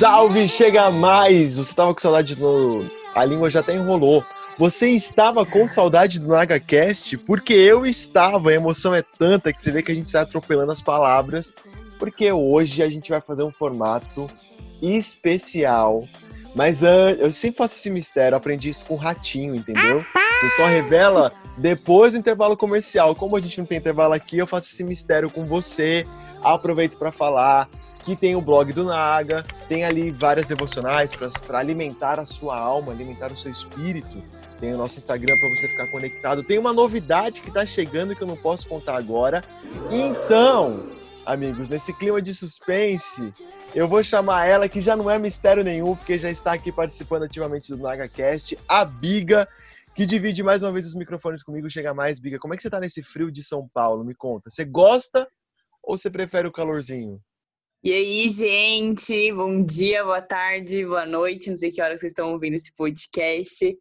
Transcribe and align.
Salve, 0.00 0.48
chega 0.48 0.90
mais! 0.90 1.58
Você 1.58 1.74
tava 1.74 1.92
com 1.92 2.00
saudade 2.00 2.34
do. 2.34 2.90
A 3.14 3.22
língua 3.22 3.50
já 3.50 3.60
até 3.60 3.74
enrolou. 3.74 4.24
Você 4.58 4.88
estava 4.88 5.44
com 5.44 5.66
saudade 5.66 6.18
do 6.18 6.26
NagaCast? 6.26 7.18
Porque 7.18 7.52
eu 7.52 7.84
estava. 7.84 8.48
A 8.48 8.54
emoção 8.54 8.94
é 8.94 9.02
tanta 9.02 9.52
que 9.52 9.60
você 9.60 9.70
vê 9.70 9.82
que 9.82 9.92
a 9.92 9.94
gente 9.94 10.06
está 10.06 10.22
atropelando 10.22 10.72
as 10.72 10.80
palavras. 10.80 11.52
Porque 11.98 12.32
hoje 12.32 12.82
a 12.82 12.88
gente 12.88 13.10
vai 13.10 13.20
fazer 13.20 13.42
um 13.42 13.52
formato 13.52 14.26
especial. 14.80 16.08
Mas 16.54 16.80
uh, 16.80 17.10
eu 17.18 17.30
sempre 17.30 17.58
faço 17.58 17.76
esse 17.76 17.90
mistério, 17.90 18.38
aprendi 18.38 18.70
isso 18.70 18.86
com 18.86 18.94
o 18.94 18.96
ratinho, 18.96 19.54
entendeu? 19.54 20.02
Você 20.40 20.48
só 20.56 20.64
revela 20.64 21.30
depois 21.58 22.14
do 22.14 22.20
intervalo 22.20 22.56
comercial. 22.56 23.14
Como 23.14 23.36
a 23.36 23.40
gente 23.40 23.58
não 23.58 23.66
tem 23.66 23.76
intervalo 23.76 24.14
aqui, 24.14 24.38
eu 24.38 24.46
faço 24.46 24.72
esse 24.72 24.82
mistério 24.82 25.28
com 25.28 25.44
você. 25.44 26.06
Aproveito 26.42 26.96
para 26.96 27.12
falar 27.12 27.68
que 28.04 28.16
tem 28.16 28.34
o 28.34 28.40
blog 28.40 28.72
do 28.72 28.84
Naga, 28.84 29.44
tem 29.68 29.84
ali 29.84 30.10
várias 30.10 30.46
devocionais 30.46 31.12
para 31.46 31.58
alimentar 31.58 32.18
a 32.18 32.26
sua 32.26 32.58
alma, 32.58 32.92
alimentar 32.92 33.30
o 33.32 33.36
seu 33.36 33.50
espírito. 33.50 34.22
Tem 34.58 34.74
o 34.74 34.76
nosso 34.76 34.98
Instagram 34.98 35.34
para 35.38 35.48
você 35.48 35.68
ficar 35.68 35.86
conectado. 35.90 36.42
Tem 36.42 36.58
uma 36.58 36.72
novidade 36.72 37.40
que 37.40 37.48
está 37.48 37.64
chegando 37.64 38.14
que 38.14 38.22
eu 38.22 38.28
não 38.28 38.36
posso 38.36 38.68
contar 38.68 38.96
agora. 38.96 39.42
Então, 39.90 40.90
amigos, 41.24 41.68
nesse 41.68 41.94
clima 41.94 42.20
de 42.20 42.34
suspense, 42.34 43.32
eu 43.74 43.88
vou 43.88 44.02
chamar 44.02 44.46
ela 44.46 44.68
que 44.68 44.80
já 44.80 44.94
não 44.94 45.10
é 45.10 45.18
mistério 45.18 45.64
nenhum, 45.64 45.96
porque 45.96 46.18
já 46.18 46.30
está 46.30 46.52
aqui 46.52 46.70
participando 46.70 47.22
ativamente 47.22 47.74
do 47.74 47.82
NagaCast, 47.82 48.58
a 48.68 48.84
Biga, 48.84 49.48
que 49.94 50.04
divide 50.04 50.42
mais 50.42 50.62
uma 50.62 50.72
vez 50.72 50.86
os 50.86 50.94
microfones 50.94 51.42
comigo. 51.42 51.70
Chega 51.70 51.94
mais, 51.94 52.20
Biga. 52.20 52.38
Como 52.38 52.52
é 52.52 52.56
que 52.56 52.62
você 52.62 52.68
está 52.68 52.80
nesse 52.80 53.02
frio 53.02 53.30
de 53.30 53.42
São 53.42 53.66
Paulo? 53.72 54.04
Me 54.04 54.14
conta. 54.14 54.50
Você 54.50 54.64
gosta 54.64 55.26
ou 55.82 55.96
você 55.96 56.10
prefere 56.10 56.46
o 56.46 56.52
calorzinho? 56.52 57.18
E 57.82 57.94
aí, 57.94 58.28
gente, 58.28 59.32
bom 59.32 59.64
dia, 59.64 60.04
boa 60.04 60.20
tarde, 60.20 60.84
boa 60.84 61.06
noite, 61.06 61.48
não 61.48 61.56
sei 61.56 61.70
que 61.70 61.80
hora 61.80 61.96
vocês 61.96 62.10
estão 62.10 62.30
ouvindo 62.30 62.52
esse 62.52 62.74
podcast. 62.74 63.74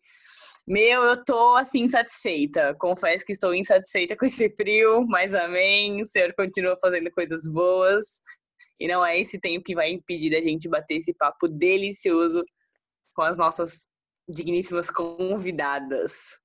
Meu, 0.65 1.03
eu 1.03 1.21
tô 1.21 1.57
assim 1.57 1.81
insatisfeita. 1.81 2.73
Confesso 2.79 3.25
que 3.25 3.33
estou 3.33 3.53
insatisfeita 3.53 4.15
com 4.15 4.25
esse 4.25 4.49
frio, 4.55 5.05
mas 5.05 5.33
amém. 5.33 6.01
O 6.01 6.05
Senhor 6.05 6.33
continua 6.33 6.77
fazendo 6.81 7.11
coisas 7.11 7.45
boas. 7.45 8.21
E 8.79 8.87
não 8.87 9.05
é 9.05 9.19
esse 9.19 9.37
tempo 9.37 9.65
que 9.65 9.75
vai 9.75 9.91
impedir 9.91 10.33
a 10.33 10.41
gente 10.41 10.69
bater 10.69 10.95
esse 10.95 11.13
papo 11.13 11.49
delicioso 11.49 12.41
com 13.13 13.23
as 13.23 13.37
nossas 13.37 13.85
digníssimas 14.29 14.89
convidadas. 14.89 16.39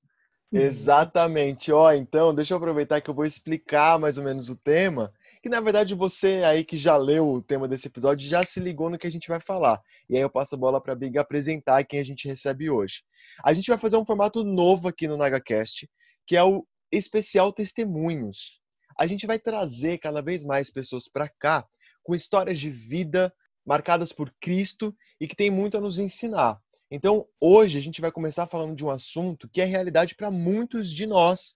Exatamente. 0.53 1.71
Ó, 1.71 1.93
então, 1.93 2.35
deixa 2.35 2.53
eu 2.53 2.59
aproveitar 2.59 3.01
que 3.01 3.09
eu 3.09 3.15
vou 3.15 3.25
explicar 3.25 3.97
mais 3.97 4.19
ou 4.19 4.25
menos 4.25 4.51
o 4.51 4.57
tema 4.57 5.13
que 5.45 5.49
na 5.51 5.61
verdade 5.61 5.95
você 5.95 6.43
aí 6.43 6.65
que 6.65 6.75
já 6.75 6.97
leu 6.97 7.31
o 7.31 7.43
tema 7.43 7.69
desse 7.69 7.87
episódio 7.87 8.27
já 8.27 8.43
se 8.47 8.59
ligou 8.59 8.89
no 8.89 8.97
que 8.97 9.07
a 9.07 9.13
gente 9.13 9.29
vai 9.29 9.39
falar. 9.39 9.79
E 10.09 10.17
aí 10.17 10.23
eu 10.23 10.31
passo 10.31 10.55
a 10.55 10.59
bola 10.59 10.81
para 10.81 10.95
a 10.95 10.97
Big 10.97 11.19
apresentar 11.19 11.85
quem 11.85 12.01
a 12.01 12.03
gente 12.03 12.27
recebe 12.27 12.71
hoje. 12.71 13.03
A 13.45 13.53
gente 13.53 13.69
vai 13.69 13.77
fazer 13.77 13.99
um 13.99 14.07
formato 14.07 14.43
novo 14.43 14.89
aqui 14.89 15.07
no 15.07 15.19
NagaCast, 15.19 15.87
que 16.27 16.35
é 16.35 16.43
o 16.43 16.67
especial 16.91 17.53
testemunhos. 17.53 18.59
A 18.99 19.07
gente 19.07 19.27
vai 19.27 19.39
trazer 19.39 19.99
cada 19.99 20.23
vez 20.23 20.43
mais 20.43 20.71
pessoas 20.71 21.09
para 21.09 21.29
cá 21.29 21.69
com 22.03 22.15
histórias 22.15 22.59
de 22.59 22.71
vida 22.71 23.31
marcadas 23.67 24.15
por 24.15 24.33
Cristo 24.41 24.97
e 25.21 25.29
que 25.29 25.37
tem 25.37 25.51
muito 25.51 25.77
a 25.77 25.81
nos 25.81 25.99
ensinar. 25.99 26.59
Então, 26.91 27.27
hoje 27.39 27.77
a 27.77 27.83
gente 27.83 28.01
vai 28.01 28.11
começar 28.11 28.47
falando 28.47 28.75
de 28.75 28.83
um 28.83 28.89
assunto 28.89 29.47
que 29.51 29.61
é 29.61 29.67
realidade 29.67 30.15
para 30.15 30.31
muitos 30.31 30.91
de 30.91 31.07
nós 31.07 31.55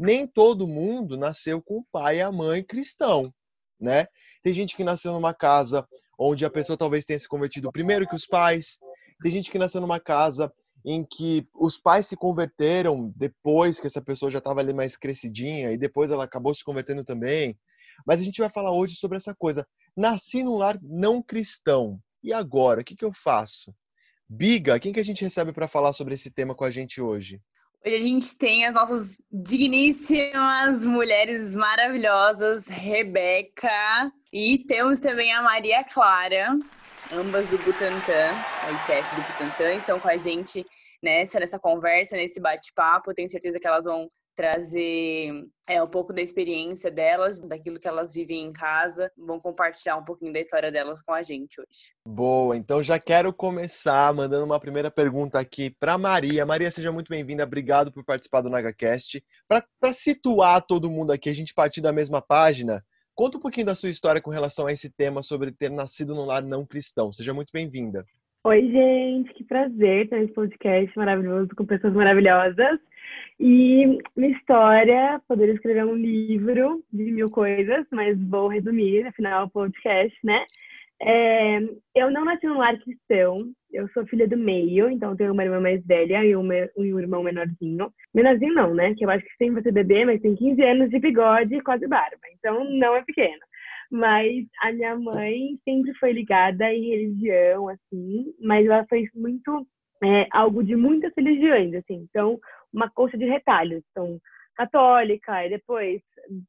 nem 0.00 0.26
todo 0.26 0.66
mundo 0.66 1.14
nasceu 1.14 1.60
com 1.60 1.80
o 1.80 1.84
pai 1.92 2.16
e 2.16 2.22
a 2.22 2.32
mãe 2.32 2.64
cristão, 2.64 3.30
né? 3.78 4.06
Tem 4.42 4.50
gente 4.50 4.74
que 4.74 4.82
nasceu 4.82 5.12
numa 5.12 5.34
casa 5.34 5.86
onde 6.18 6.42
a 6.42 6.50
pessoa 6.50 6.76
talvez 6.76 7.04
tenha 7.04 7.18
se 7.18 7.28
convertido 7.28 7.70
primeiro 7.70 8.08
que 8.08 8.14
os 8.14 8.26
pais. 8.26 8.78
Tem 9.22 9.30
gente 9.30 9.50
que 9.50 9.58
nasceu 9.58 9.78
numa 9.78 10.00
casa 10.00 10.50
em 10.86 11.04
que 11.04 11.46
os 11.54 11.76
pais 11.76 12.06
se 12.06 12.16
converteram 12.16 13.12
depois 13.14 13.78
que 13.78 13.86
essa 13.86 14.00
pessoa 14.00 14.30
já 14.30 14.38
estava 14.38 14.60
ali 14.60 14.72
mais 14.72 14.96
crescidinha 14.96 15.70
e 15.70 15.76
depois 15.76 16.10
ela 16.10 16.24
acabou 16.24 16.54
se 16.54 16.64
convertendo 16.64 17.04
também. 17.04 17.58
Mas 18.06 18.20
a 18.20 18.24
gente 18.24 18.40
vai 18.40 18.48
falar 18.48 18.72
hoje 18.72 18.96
sobre 18.96 19.18
essa 19.18 19.34
coisa. 19.34 19.68
Nasci 19.94 20.42
num 20.42 20.56
lar 20.56 20.78
não 20.82 21.22
cristão. 21.22 22.00
E 22.22 22.32
agora, 22.32 22.80
o 22.80 22.84
que, 22.84 22.96
que 22.96 23.04
eu 23.04 23.12
faço? 23.12 23.74
Biga, 24.26 24.80
quem 24.80 24.94
que 24.94 25.00
a 25.00 25.04
gente 25.04 25.22
recebe 25.22 25.52
para 25.52 25.68
falar 25.68 25.92
sobre 25.92 26.14
esse 26.14 26.30
tema 26.30 26.54
com 26.54 26.64
a 26.64 26.70
gente 26.70 27.02
hoje? 27.02 27.38
Hoje 27.82 27.94
a 27.94 27.98
gente 27.98 28.36
tem 28.36 28.66
as 28.66 28.74
nossas 28.74 29.22
digníssimas 29.32 30.84
mulheres 30.84 31.54
maravilhosas, 31.54 32.68
Rebeca, 32.68 34.12
e 34.30 34.58
temos 34.66 35.00
também 35.00 35.32
a 35.32 35.40
Maria 35.40 35.82
Clara, 35.84 36.58
ambas 37.10 37.48
do 37.48 37.56
Butantan, 37.56 38.34
a 38.64 38.70
ICF 38.70 39.16
do 39.16 39.22
Butantan, 39.22 39.74
estão 39.74 39.98
com 39.98 40.08
a 40.08 40.18
gente 40.18 40.62
nessa, 41.02 41.40
nessa 41.40 41.58
conversa, 41.58 42.16
nesse 42.16 42.38
bate-papo. 42.38 43.14
Tenho 43.14 43.30
certeza 43.30 43.58
que 43.58 43.66
elas 43.66 43.86
vão 43.86 44.06
trazer 44.40 45.46
é, 45.68 45.82
um 45.82 45.86
pouco 45.86 46.14
da 46.14 46.22
experiência 46.22 46.90
delas, 46.90 47.38
daquilo 47.38 47.78
que 47.78 47.86
elas 47.86 48.14
vivem 48.14 48.46
em 48.46 48.52
casa, 48.54 49.12
vão 49.14 49.38
compartilhar 49.38 49.98
um 49.98 50.02
pouquinho 50.02 50.32
da 50.32 50.40
história 50.40 50.72
delas 50.72 51.02
com 51.02 51.12
a 51.12 51.20
gente 51.20 51.60
hoje. 51.60 51.92
Boa, 52.06 52.56
então 52.56 52.82
já 52.82 52.98
quero 52.98 53.34
começar 53.34 54.14
mandando 54.14 54.46
uma 54.46 54.58
primeira 54.58 54.90
pergunta 54.90 55.38
aqui 55.38 55.68
para 55.68 55.98
Maria. 55.98 56.46
Maria, 56.46 56.70
seja 56.70 56.90
muito 56.90 57.10
bem-vinda, 57.10 57.44
obrigado 57.44 57.92
por 57.92 58.02
participar 58.02 58.40
do 58.40 58.48
NagaCast. 58.48 59.22
Para 59.46 59.92
situar 59.92 60.64
todo 60.64 60.90
mundo 60.90 61.12
aqui, 61.12 61.28
a 61.28 61.34
gente 61.34 61.52
partir 61.52 61.82
da 61.82 61.92
mesma 61.92 62.22
página, 62.22 62.82
conta 63.14 63.36
um 63.36 63.42
pouquinho 63.42 63.66
da 63.66 63.74
sua 63.74 63.90
história 63.90 64.22
com 64.22 64.30
relação 64.30 64.66
a 64.66 64.72
esse 64.72 64.88
tema 64.88 65.22
sobre 65.22 65.52
ter 65.52 65.70
nascido 65.70 66.14
num 66.14 66.24
lar 66.24 66.42
não 66.42 66.64
cristão. 66.64 67.12
Seja 67.12 67.34
muito 67.34 67.50
bem-vinda. 67.52 68.06
Oi, 68.42 68.70
gente, 68.70 69.34
que 69.34 69.44
prazer 69.44 70.08
ter 70.08 70.22
esse 70.22 70.32
podcast 70.32 70.96
maravilhoso 70.96 71.50
com 71.54 71.66
pessoas 71.66 71.92
maravilhosas. 71.92 72.80
E 73.42 73.98
minha 74.14 74.36
história, 74.36 75.18
poderia 75.26 75.54
escrever 75.54 75.86
um 75.86 75.94
livro 75.94 76.84
de 76.92 77.10
mil 77.10 77.30
coisas, 77.30 77.86
mas 77.90 78.20
vou 78.28 78.48
resumir, 78.48 79.06
afinal, 79.06 79.46
o 79.46 79.50
podcast, 79.50 80.14
né? 80.22 80.44
É, 81.02 81.58
eu 81.94 82.10
não 82.10 82.26
nasci 82.26 82.46
num 82.46 82.58
lar 82.58 82.78
cristão, 82.78 83.38
eu 83.72 83.88
sou 83.94 84.06
filha 84.06 84.28
do 84.28 84.36
meio, 84.36 84.90
então 84.90 85.16
tenho 85.16 85.32
uma 85.32 85.42
irmã 85.42 85.58
mais 85.58 85.82
velha 85.86 86.22
e 86.22 86.36
um, 86.36 86.46
um 86.76 86.98
irmão 86.98 87.22
menorzinho. 87.22 87.90
Menorzinho 88.14 88.52
não, 88.52 88.74
né? 88.74 88.94
Que 88.94 89.06
eu 89.06 89.10
acho 89.10 89.24
que 89.24 89.36
sempre 89.38 89.54
vai 89.54 89.62
ser 89.62 89.72
bebê, 89.72 90.04
mas 90.04 90.20
tem 90.20 90.36
15 90.36 90.62
anos 90.62 90.90
de 90.90 90.98
bigode 90.98 91.54
e 91.54 91.62
quase 91.62 91.86
barba, 91.86 92.20
então 92.36 92.62
não 92.64 92.94
é 92.94 93.02
pequeno. 93.02 93.40
Mas 93.90 94.44
a 94.62 94.70
minha 94.70 94.94
mãe 94.96 95.58
sempre 95.64 95.94
foi 95.94 96.12
ligada 96.12 96.70
em 96.70 96.90
religião, 96.90 97.70
assim, 97.70 98.34
mas 98.38 98.66
ela 98.66 98.84
fez 98.84 99.08
muito 99.14 99.66
é, 100.04 100.26
algo 100.30 100.62
de 100.62 100.76
muitas 100.76 101.12
religiões, 101.16 101.74
assim. 101.74 102.06
Então, 102.10 102.38
uma 102.72 102.90
coxa 102.90 103.16
de 103.18 103.24
retalhos. 103.24 103.82
Então, 103.90 104.18
católica, 104.56 105.46
e 105.46 105.50
depois 105.50 106.02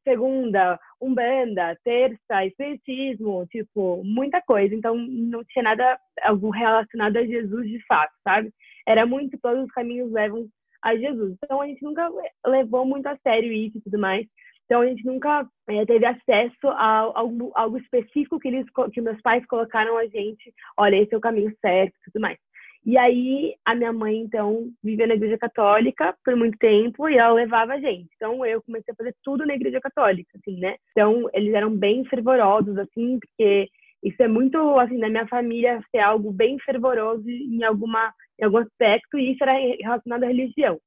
segunda, 0.04 0.80
umbanda, 1.02 1.78
terça, 1.84 2.46
espiritismo, 2.46 3.46
tipo, 3.48 4.04
muita 4.04 4.42
coisa. 4.42 4.74
Então, 4.76 4.96
não 4.96 5.44
tinha 5.46 5.64
nada 5.64 6.00
algo 6.24 6.50
relacionado 6.50 7.18
a 7.18 7.26
Jesus 7.26 7.68
de 7.68 7.84
fato, 7.86 8.14
sabe? 8.24 8.52
Era 8.88 9.06
muito, 9.06 9.38
todos 9.42 9.64
os 9.64 9.72
caminhos 9.72 10.12
levam 10.12 10.48
a 10.84 10.96
Jesus. 10.96 11.38
Então, 11.44 11.62
a 11.62 11.68
gente 11.68 11.84
nunca 11.84 12.10
levou 12.46 12.86
muito 12.86 13.08
a 13.08 13.18
sério 13.18 13.52
isso 13.52 13.78
e 13.78 13.82
tudo 13.82 14.00
mais. 14.00 14.26
Então, 14.66 14.82
a 14.82 14.86
gente 14.86 15.06
nunca 15.06 15.46
é, 15.70 15.86
teve 15.86 16.06
acesso 16.06 16.68
a 16.68 17.12
algo, 17.16 17.52
algo 17.56 17.78
específico 17.78 18.40
que, 18.40 18.48
eles, 18.48 18.66
que 18.94 19.02
meus 19.02 19.22
pais 19.22 19.46
colocaram 19.46 19.98
a 19.98 20.06
gente, 20.06 20.54
olha, 20.78 20.96
esse 20.96 21.14
é 21.14 21.18
o 21.18 21.22
caminho 21.22 21.54
certo 21.60 21.94
e 21.94 22.12
tudo 22.12 22.22
mais. 22.22 22.38
E 22.84 22.98
aí, 22.98 23.56
a 23.64 23.76
minha 23.76 23.94
mãe, 23.94 24.18
então, 24.18 24.72
vivia 24.84 25.06
na 25.06 25.14
igreja 25.14 25.38
católica 25.38 26.16
por 26.26 26.36
muito 26.36 26.58
tempo 26.58 27.08
e 27.08 27.18
ela 27.18 27.34
levava 27.34 27.74
a 27.74 27.80
gente. 27.80 28.10
Então, 28.16 28.44
eu 28.44 28.62
comecei 28.64 28.92
a 28.92 28.96
fazer 28.96 29.16
tudo 29.24 29.46
na 29.46 29.54
igreja 29.54 29.80
católica, 29.80 30.32
assim, 30.36 30.60
né? 30.60 30.76
Então, 30.92 31.30
eles 31.34 31.54
eram 31.54 31.76
bem 31.76 32.04
fervorosos, 32.06 32.76
assim, 32.80 33.20
porque 33.20 33.70
isso 34.04 34.22
é 34.24 34.28
muito, 34.28 34.58
assim, 34.80 34.98
na 34.98 35.10
minha 35.10 35.28
família, 35.28 35.80
ser 35.92 36.00
algo 36.00 36.32
bem 36.32 36.58
fervoroso 36.60 37.30
em, 37.30 37.64
alguma, 37.64 38.12
em 38.40 38.46
algum 38.46 38.58
aspecto, 38.58 39.18
e 39.18 39.34
isso 39.34 39.44
era 39.44 39.54
relacionado 39.80 40.24
à 40.24 40.28
religião. 40.28 40.80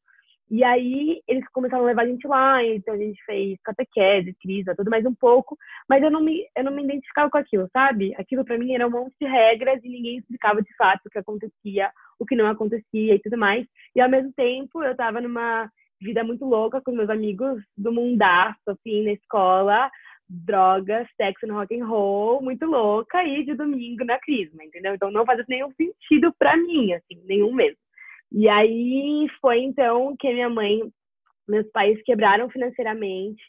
E 0.50 0.62
aí 0.62 1.22
eles 1.26 1.44
começaram 1.52 1.84
a 1.84 1.86
levar 1.86 2.02
a 2.02 2.06
gente 2.06 2.26
lá, 2.26 2.62
então 2.62 2.94
a 2.94 2.98
gente 2.98 3.22
fez 3.24 3.58
catequese, 3.62 4.36
crisa, 4.40 4.74
tudo 4.76 4.90
mais 4.90 5.04
um 5.06 5.14
pouco, 5.14 5.56
mas 5.88 6.02
eu 6.02 6.10
não 6.10 6.20
me, 6.20 6.46
eu 6.56 6.64
não 6.64 6.72
me 6.72 6.84
identificava 6.84 7.30
com 7.30 7.38
aquilo, 7.38 7.68
sabe? 7.72 8.14
Aquilo 8.18 8.44
para 8.44 8.58
mim 8.58 8.74
era 8.74 8.86
um 8.86 8.90
monte 8.90 9.14
de 9.20 9.26
regras 9.26 9.82
e 9.82 9.88
ninguém 9.88 10.18
explicava 10.18 10.60
de 10.62 10.74
fato 10.76 11.06
o 11.06 11.10
que 11.10 11.18
acontecia, 11.18 11.90
o 12.18 12.26
que 12.26 12.36
não 12.36 12.46
acontecia 12.46 13.14
e 13.14 13.18
tudo 13.18 13.38
mais. 13.38 13.66
E 13.96 14.00
ao 14.00 14.10
mesmo 14.10 14.32
tempo 14.34 14.82
eu 14.82 14.92
estava 14.92 15.20
numa 15.20 15.68
vida 16.00 16.22
muito 16.22 16.44
louca 16.44 16.80
com 16.82 16.92
meus 16.92 17.08
amigos 17.08 17.62
do 17.76 17.90
mundaço, 17.90 18.60
assim, 18.68 19.04
na 19.04 19.12
escola, 19.12 19.90
drogas, 20.28 21.08
sexo 21.16 21.46
no 21.46 21.54
rock 21.54 21.78
and 21.78 21.86
roll, 21.86 22.42
muito 22.42 22.66
louca 22.66 23.24
e 23.24 23.44
de 23.44 23.54
domingo 23.54 24.04
na 24.04 24.18
crisma, 24.18 24.64
entendeu? 24.64 24.94
Então 24.94 25.10
não 25.10 25.24
fazia 25.24 25.44
nenhum 25.48 25.72
sentido 25.72 26.34
para 26.38 26.56
mim, 26.56 26.92
assim, 26.92 27.22
nenhum 27.24 27.52
mesmo. 27.54 27.83
E 28.34 28.48
aí 28.48 29.28
foi 29.40 29.60
então 29.60 30.16
que 30.18 30.32
minha 30.32 30.50
mãe, 30.50 30.80
meus 31.48 31.70
pais 31.70 32.02
quebraram 32.02 32.50
financeiramente, 32.50 33.44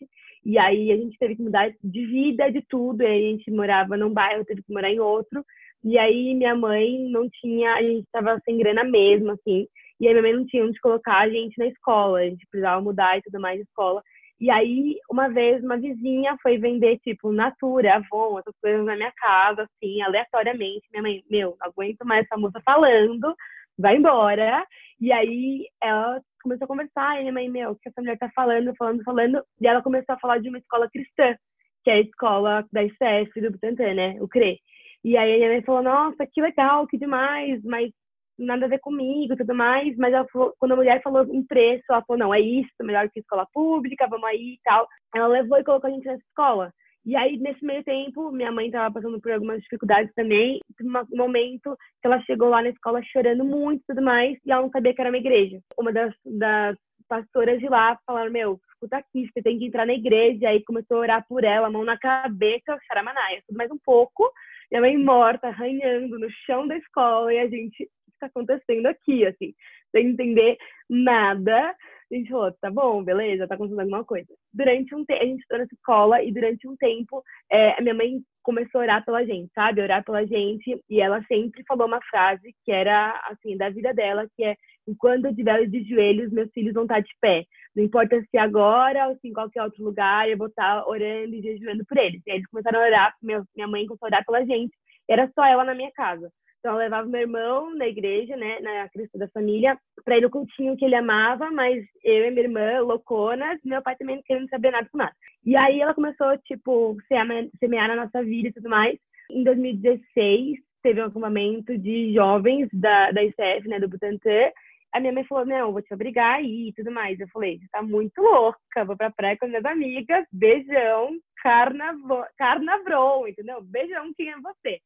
e 0.46 0.60
aí 0.60 0.92
a 0.92 0.98
gente 0.98 1.18
teve 1.18 1.36
que 1.36 1.42
mudar 1.42 1.74
de 1.84 2.06
vida, 2.06 2.52
de 2.52 2.62
tudo, 2.70 3.02
e 3.02 3.08
a 3.08 3.32
gente 3.32 3.50
morava 3.52 3.98
num 3.98 4.14
bairro, 4.14 4.46
teve 4.46 4.62
que 4.62 4.72
morar 4.72 4.92
em 4.92 5.00
outro, 5.00 5.44
E 5.84 6.00
aí 6.00 6.34
minha 6.36 6.56
mãe 6.56 7.00
não 7.12 7.30
tinha, 7.30 7.76
a 7.76 7.82
gente 7.82 8.06
estava 8.06 8.40
sem 8.46 8.58
grana 8.58 8.84
mesmo, 8.84 9.32
assim. 9.32 9.68
E 10.00 10.08
aí 10.08 10.14
minha 10.14 10.24
mãe 10.24 10.34
não 10.34 10.46
tinha 10.46 10.66
onde 10.66 10.80
colocar 10.82 11.20
a 11.20 11.30
gente 11.30 11.58
na 11.60 11.68
escola, 11.68 12.20
a 12.20 12.26
gente 12.30 12.46
precisava 12.50 12.82
mudar 12.82 13.18
e 13.18 13.22
tudo 13.24 13.40
mais 13.40 13.58
de 13.58 13.64
escola. 13.64 14.02
E 14.40 14.50
aí, 14.50 14.98
uma 15.10 15.30
vez, 15.30 15.64
uma 15.64 15.78
vizinha 15.78 16.38
foi 16.44 16.58
vender, 16.58 17.00
tipo, 17.00 17.32
Natura, 17.32 17.96
Avon, 17.96 18.40
essas 18.40 18.54
coisas 18.62 18.86
na 18.86 18.96
minha 18.96 19.12
casa, 19.16 19.64
assim, 19.64 20.02
aleatoriamente. 20.02 20.88
Minha 20.92 21.04
mãe, 21.04 21.24
meu, 21.30 21.56
não 21.60 21.68
aguento 21.70 22.06
mais 22.06 22.26
essa 22.26 22.38
moça 22.38 22.60
falando, 22.66 23.36
vai 23.78 23.98
embora. 23.98 24.66
E 25.00 25.12
aí, 25.12 25.68
ela 25.82 26.22
começou 26.42 26.66
a 26.66 26.68
conversar, 26.68 27.18
e 27.18 27.22
minha 27.22 27.34
mãe, 27.34 27.50
meu, 27.50 27.72
o 27.72 27.76
que 27.76 27.90
essa 27.90 28.02
mulher 28.02 28.18
tá 28.18 28.30
falando, 28.36 28.74
falando, 28.78 29.04
falando. 29.04 29.44
E 29.60 29.68
ela 29.68 29.82
começou 29.82 30.14
a 30.14 30.20
falar 30.20 30.40
de 30.40 30.50
uma 30.50 30.60
escola 30.60 30.90
cristã, 30.90 31.36
que 31.84 31.90
é 31.92 31.96
a 31.96 32.02
escola 32.02 32.66
da 32.72 32.84
ICF 32.84 33.42
do 33.42 33.52
Butantan, 33.52 33.94
né, 33.94 34.18
o 34.22 34.28
CRE. 34.28 34.60
E 35.04 35.18
aí 35.18 35.34
a 35.34 35.38
minha 35.38 35.50
mãe 35.50 35.62
falou, 35.62 35.84
nossa, 35.84 36.26
que 36.32 36.42
legal, 36.42 36.88
que 36.88 36.98
demais, 36.98 37.64
mas 37.64 37.92
nada 38.38 38.66
a 38.66 38.70
ver 38.70 38.80
comigo 38.80 39.34
e 39.34 39.38
tudo 39.38 39.56
mais, 39.56 39.96
mas 39.98 40.14
falou, 40.32 40.54
quando 40.60 40.74
a 40.74 40.76
mulher 40.76 41.02
falou 41.02 41.24
em 41.24 41.46
preço, 41.46 41.84
ela 41.90 42.04
falou, 42.06 42.20
não, 42.20 42.34
é 42.34 42.40
isso, 42.40 42.70
melhor 42.82 43.10
que 43.10 43.20
escola 43.20 43.48
pública, 43.54 44.08
vamos 44.08 44.28
aí 44.28 44.56
e 44.56 44.60
tal. 44.64 44.88
Ela 45.16 45.28
levou 45.28 45.58
e 45.58 45.64
colocou 45.64 45.90
a 45.90 45.94
gente 45.94 46.06
nessa 46.06 46.24
escola. 46.28 46.72
E 47.06 47.16
aí, 47.16 47.38
nesse 47.38 47.64
meio 47.64 47.84
tempo, 47.84 48.32
minha 48.32 48.52
mãe 48.52 48.66
estava 48.66 48.92
passando 48.92 49.22
por 49.22 49.32
algumas 49.32 49.62
dificuldades 49.62 50.12
também. 50.16 50.60
Um 50.82 51.18
momento 51.18 51.78
que 52.02 52.08
ela 52.08 52.20
chegou 52.22 52.50
lá 52.50 52.64
na 52.64 52.70
escola 52.70 53.02
chorando 53.04 53.46
muito 53.46 53.82
e 53.82 53.86
tudo 53.88 54.02
mais, 54.02 54.38
e 54.44 54.52
ela 54.52 54.64
não 54.64 54.72
sabia 54.72 54.94
que 54.94 55.02
era 55.02 55.12
uma 55.12 55.18
igreja. 55.18 55.60
Uma 55.78 55.94
das, 55.94 56.14
das 56.26 56.76
pastoras 57.08 57.60
de 57.60 57.70
lá 57.70 57.98
falaram: 58.08 58.32
Meu, 58.32 58.60
escuta 58.74 58.98
aqui, 58.98 59.30
você 59.32 59.42
tem 59.44 59.60
que 59.60 59.66
entrar 59.66 59.86
na 59.86 59.94
igreja. 59.94 60.40
E 60.42 60.46
aí 60.48 60.64
começou 60.64 60.98
a 60.98 61.02
orar 61.02 61.26
por 61.28 61.44
ela, 61.44 61.70
mão 61.70 61.84
na 61.84 61.98
cabeça, 61.98 62.78
charamanaia, 62.88 63.44
tudo 63.48 63.58
mais 63.58 63.70
um 63.70 63.78
pouco. 63.78 64.32
Minha 64.72 64.82
mãe 64.82 64.98
morta, 64.98 65.48
arranhando 65.48 66.18
no 66.18 66.28
chão 66.46 66.68
da 66.68 66.76
escola, 66.76 67.32
e 67.32 67.38
a 67.38 67.48
gente 67.48 67.88
está 68.14 68.26
acontecendo 68.26 68.88
aqui, 68.88 69.26
assim, 69.26 69.54
sem 69.92 70.08
entender 70.08 70.58
nada. 70.90 71.76
A 72.12 72.16
gente 72.16 72.30
falou, 72.30 72.52
tá 72.62 72.70
bom, 72.70 73.04
beleza, 73.04 73.48
tá 73.48 73.56
acontecendo 73.56 73.80
alguma 73.80 74.04
coisa. 74.04 74.28
Durante 74.54 74.94
um 74.94 75.04
tempo, 75.06 75.24
a 75.24 75.26
gente 75.26 75.40
estudou 75.40 75.60
nessa 75.60 75.76
escola 75.76 76.24
e 76.24 76.32
durante 76.32 76.68
um 76.68 76.76
tempo 76.76 77.24
é, 77.52 77.78
a 77.78 77.82
minha 77.82 77.96
mãe 77.96 78.22
começou 78.44 78.80
a 78.80 78.84
orar 78.84 79.06
pela 79.06 79.26
gente, 79.26 79.52
sabe? 79.54 79.82
Orar 79.82 80.04
pela 80.06 80.26
gente 80.26 80.80
e 80.88 81.02
ela 81.02 81.24
sempre 81.28 81.64
falou 81.68 81.88
uma 81.88 82.00
frase 82.10 82.54
que 82.64 82.72
era, 82.72 83.20
assim, 83.30 83.58
da 83.58 83.70
vida 83.70 83.94
dela, 83.94 84.28
que 84.36 84.44
é 84.44 84.56
enquanto 84.88 85.26
eu 85.26 85.32
estiver 85.32 85.66
de 85.66 85.84
joelhos, 85.84 86.32
meus 86.32 86.52
filhos 86.52 86.74
vão 86.74 86.84
estar 86.84 87.00
de 87.00 87.12
pé. 87.20 87.44
Não 87.76 87.84
importa 87.84 88.22
se 88.30 88.38
agora 88.38 89.08
ou 89.10 89.16
se 89.16 89.28
em 89.28 89.34
qualquer 89.34 89.64
outro 89.64 89.84
lugar, 89.84 90.30
eu 90.30 90.38
vou 90.38 90.48
estar 90.48 90.88
orando 90.88 91.34
e 91.36 91.42
jejuando 91.42 91.84
por 91.86 91.98
eles. 91.98 92.22
E 92.26 92.32
aí 92.32 92.38
eles 92.38 92.48
começaram 92.50 92.80
a 92.80 92.86
orar, 92.86 93.14
minha 93.22 93.68
mãe 93.68 93.86
começou 93.88 94.06
a 94.06 94.10
orar 94.10 94.26
pela 94.26 94.46
gente. 94.46 94.76
Era 95.10 95.30
só 95.34 95.44
ela 95.46 95.64
na 95.64 95.74
minha 95.74 95.92
casa. 95.92 96.32
Então, 96.66 96.74
eu 96.74 96.80
levava 96.80 97.08
meu 97.08 97.22
irmão 97.22 97.76
na 97.76 97.88
igreja, 97.88 98.36
né, 98.36 98.60
na 98.60 98.90
cristã 98.90 99.20
da 99.20 99.28
família, 99.28 99.78
para 100.04 100.18
ir 100.18 100.22
no 100.22 100.32
cultinho 100.32 100.76
que 100.76 100.84
ele 100.84 100.96
amava, 100.96 101.52
mas 101.52 101.86
eu 102.04 102.26
e 102.26 102.32
minha 102.32 102.42
irmã, 102.42 102.80
louconas, 102.80 103.60
meu 103.64 103.84
pai 103.84 103.96
também 103.96 104.16
não 104.16 104.24
querendo 104.24 104.50
saber 104.50 104.72
nada 104.72 104.90
com 104.92 104.98
nada. 104.98 105.14
E 105.46 105.56
aí 105.56 105.80
ela 105.80 105.94
começou, 105.94 106.36
tipo, 106.40 106.98
semear 107.08 107.88
na 107.88 107.96
nossa 107.96 108.24
vida 108.24 108.48
e 108.48 108.52
tudo 108.52 108.68
mais. 108.68 108.98
Em 109.30 109.44
2016, 109.44 110.58
teve 110.82 111.04
um 111.04 111.06
acampamento 111.06 111.78
de 111.78 112.12
jovens 112.16 112.68
da, 112.74 113.12
da 113.12 113.24
ICF, 113.24 113.68
né, 113.68 113.80
do 113.80 113.88
Butantan. 113.88 114.50
A 114.92 115.00
minha 115.00 115.14
mãe 115.14 115.24
falou, 115.26 115.46
não, 115.46 115.72
vou 115.72 115.84
te 115.84 115.94
obrigar 115.94 116.38
aí 116.38 116.70
e 116.70 116.74
tudo 116.74 116.90
mais. 116.90 117.20
Eu 117.20 117.28
falei, 117.28 117.60
você 117.60 117.68
tá 117.72 117.84
muito 117.84 118.20
louca, 118.20 118.84
vou 118.84 118.98
pra 118.98 119.12
praia 119.12 119.38
com 119.38 119.46
minhas 119.46 119.66
amigas, 119.66 120.26
beijão, 120.34 121.16
carnaval, 121.44 122.26
carnavrou, 122.36 123.28
entendeu? 123.28 123.62
Beijão, 123.62 124.12
quem 124.18 124.32
é 124.32 124.36
você? 124.40 124.82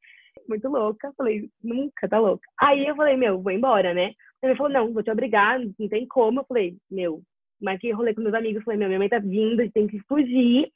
Muito 0.49 0.67
louca. 0.67 1.13
Falei, 1.17 1.49
nunca, 1.63 2.07
tá 2.07 2.19
louca. 2.19 2.47
Aí 2.59 2.85
eu 2.85 2.95
falei, 2.95 3.15
meu, 3.15 3.41
vou 3.41 3.51
embora, 3.51 3.93
né? 3.93 4.13
Ele 4.41 4.55
falou, 4.55 4.71
não, 4.71 4.93
vou 4.93 5.03
te 5.03 5.11
obrigar, 5.11 5.59
não 5.59 5.89
tem 5.89 6.07
como. 6.07 6.41
Eu 6.41 6.45
falei, 6.45 6.77
meu, 6.89 7.21
marquei 7.61 7.91
rolê 7.91 8.13
com 8.13 8.21
meus 8.21 8.33
amigos. 8.33 8.63
Falei, 8.63 8.79
meu, 8.79 8.87
minha 8.87 8.99
mãe 8.99 9.09
tá 9.09 9.19
vindo, 9.19 9.59
a 9.59 9.63
gente 9.63 9.73
tem 9.73 9.87
que 9.87 9.99
fugir. 10.07 10.71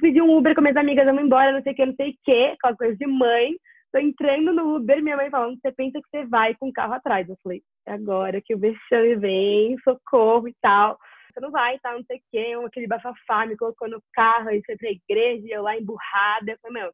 Pedi 0.00 0.20
um 0.20 0.36
Uber 0.36 0.54
com 0.54 0.60
minhas 0.60 0.76
amigas, 0.76 1.04
vamos 1.04 1.22
embora, 1.22 1.52
não 1.52 1.62
sei 1.62 1.72
o 1.72 1.76
que, 1.76 1.86
não 1.86 1.94
sei 1.94 2.10
o 2.10 2.14
que, 2.24 2.44
aquela 2.46 2.76
coisa 2.76 2.96
de 2.96 3.06
mãe. 3.06 3.54
Tô 3.92 3.98
entrando 3.98 4.52
no 4.52 4.76
Uber, 4.76 5.00
minha 5.02 5.16
mãe 5.16 5.30
falando, 5.30 5.56
você 5.60 5.70
pensa 5.70 6.00
que 6.00 6.08
você 6.10 6.26
vai 6.26 6.54
com 6.56 6.68
o 6.68 6.72
carro 6.72 6.94
atrás. 6.94 7.28
Eu 7.28 7.36
falei, 7.42 7.62
é 7.86 7.92
agora 7.92 8.40
que 8.40 8.54
o 8.54 8.58
vexame 8.58 9.14
vem, 9.16 9.76
socorro 9.84 10.48
e 10.48 10.54
tal. 10.60 10.98
Você 11.32 11.40
não 11.40 11.50
vai, 11.50 11.78
tá, 11.78 11.92
não 11.92 12.02
sei 12.04 12.18
o 12.18 12.20
que, 12.30 12.66
aquele 12.66 12.86
bafafá 12.86 13.46
me 13.46 13.56
colocou 13.56 13.88
no 13.88 14.02
carro, 14.12 14.48
aí 14.48 14.62
foi 14.64 14.76
pra 14.76 14.90
igreja, 14.90 15.46
eu 15.48 15.62
lá 15.62 15.76
emburrada. 15.76 16.52
Eu 16.52 16.58
falei, 16.60 16.82
meu, 16.82 16.92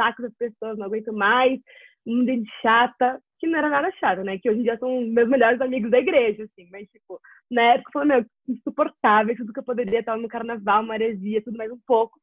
saco 0.00 0.22
das 0.22 0.34
pessoas, 0.36 0.78
não 0.78 0.86
aguento 0.86 1.12
mais, 1.12 1.60
um 2.06 2.24
de 2.24 2.42
chata, 2.62 3.20
que 3.38 3.46
não 3.46 3.58
era 3.58 3.68
nada 3.68 3.90
chato, 3.98 4.22
né? 4.22 4.38
Que 4.38 4.50
hoje 4.50 4.60
em 4.60 4.62
dia 4.62 4.78
são 4.78 5.02
meus 5.02 5.28
melhores 5.28 5.60
amigos 5.60 5.90
da 5.90 5.98
igreja, 5.98 6.44
assim, 6.44 6.68
mas, 6.70 6.88
tipo, 6.88 7.20
na 7.50 7.74
época 7.74 7.88
eu 7.88 7.92
falei, 7.92 8.08
meu, 8.08 8.26
insuportável, 8.48 9.36
tudo 9.36 9.52
que 9.52 9.60
eu 9.60 9.64
poderia 9.64 10.00
estar 10.00 10.16
no 10.16 10.28
carnaval, 10.28 10.82
maresia, 10.82 11.42
tudo 11.42 11.58
mais 11.58 11.70
um 11.70 11.78
pouco. 11.86 12.18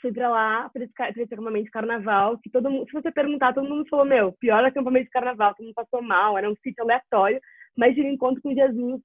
Fui 0.00 0.12
pra 0.12 0.28
lá, 0.28 0.68
pra 0.70 0.84
esse 0.84 1.22
acampamento 1.22 1.64
de 1.64 1.70
carnaval, 1.70 2.38
que 2.38 2.50
todo 2.50 2.70
mundo, 2.70 2.86
se 2.86 2.92
você 2.92 3.10
perguntar, 3.10 3.54
todo 3.54 3.68
mundo 3.68 3.88
falou, 3.88 4.04
meu, 4.04 4.32
pior 4.32 4.62
acampamento 4.62 5.06
de 5.06 5.10
carnaval, 5.10 5.54
todo 5.54 5.64
mundo 5.64 5.74
passou 5.74 6.02
mal, 6.02 6.36
era 6.36 6.50
um 6.50 6.56
sítio 6.56 6.84
aleatório, 6.84 7.40
mas 7.76 7.94
tive 7.94 8.08
um 8.08 8.12
encontro 8.12 8.42
com 8.42 8.54
Jesus 8.54 9.00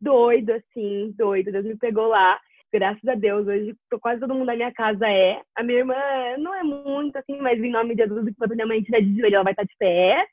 doido, 0.00 0.52
assim, 0.52 1.12
doido. 1.16 1.52
Deus 1.52 1.66
me 1.66 1.76
pegou 1.76 2.06
lá 2.08 2.40
graças 2.72 3.06
a 3.08 3.14
Deus, 3.14 3.46
hoje 3.46 3.74
quase 4.00 4.20
todo 4.20 4.34
mundo 4.34 4.46
da 4.46 4.56
minha 4.56 4.72
casa 4.72 5.06
é. 5.08 5.40
A 5.56 5.62
minha 5.62 5.78
irmã 5.78 5.94
não 6.38 6.54
é 6.54 6.62
muito 6.62 7.16
assim, 7.16 7.38
mas 7.40 7.58
em 7.58 7.70
nome 7.70 7.94
de 7.94 8.02
Jesus, 8.02 8.34
quando 8.36 8.54
minha 8.54 8.66
mãe 8.66 8.78
estiver 8.78 9.00
de 9.00 9.18
joelho, 9.18 9.34
ela 9.34 9.44
vai 9.44 9.52
estar 9.52 9.64
de 9.64 9.74
pé. 9.78 10.26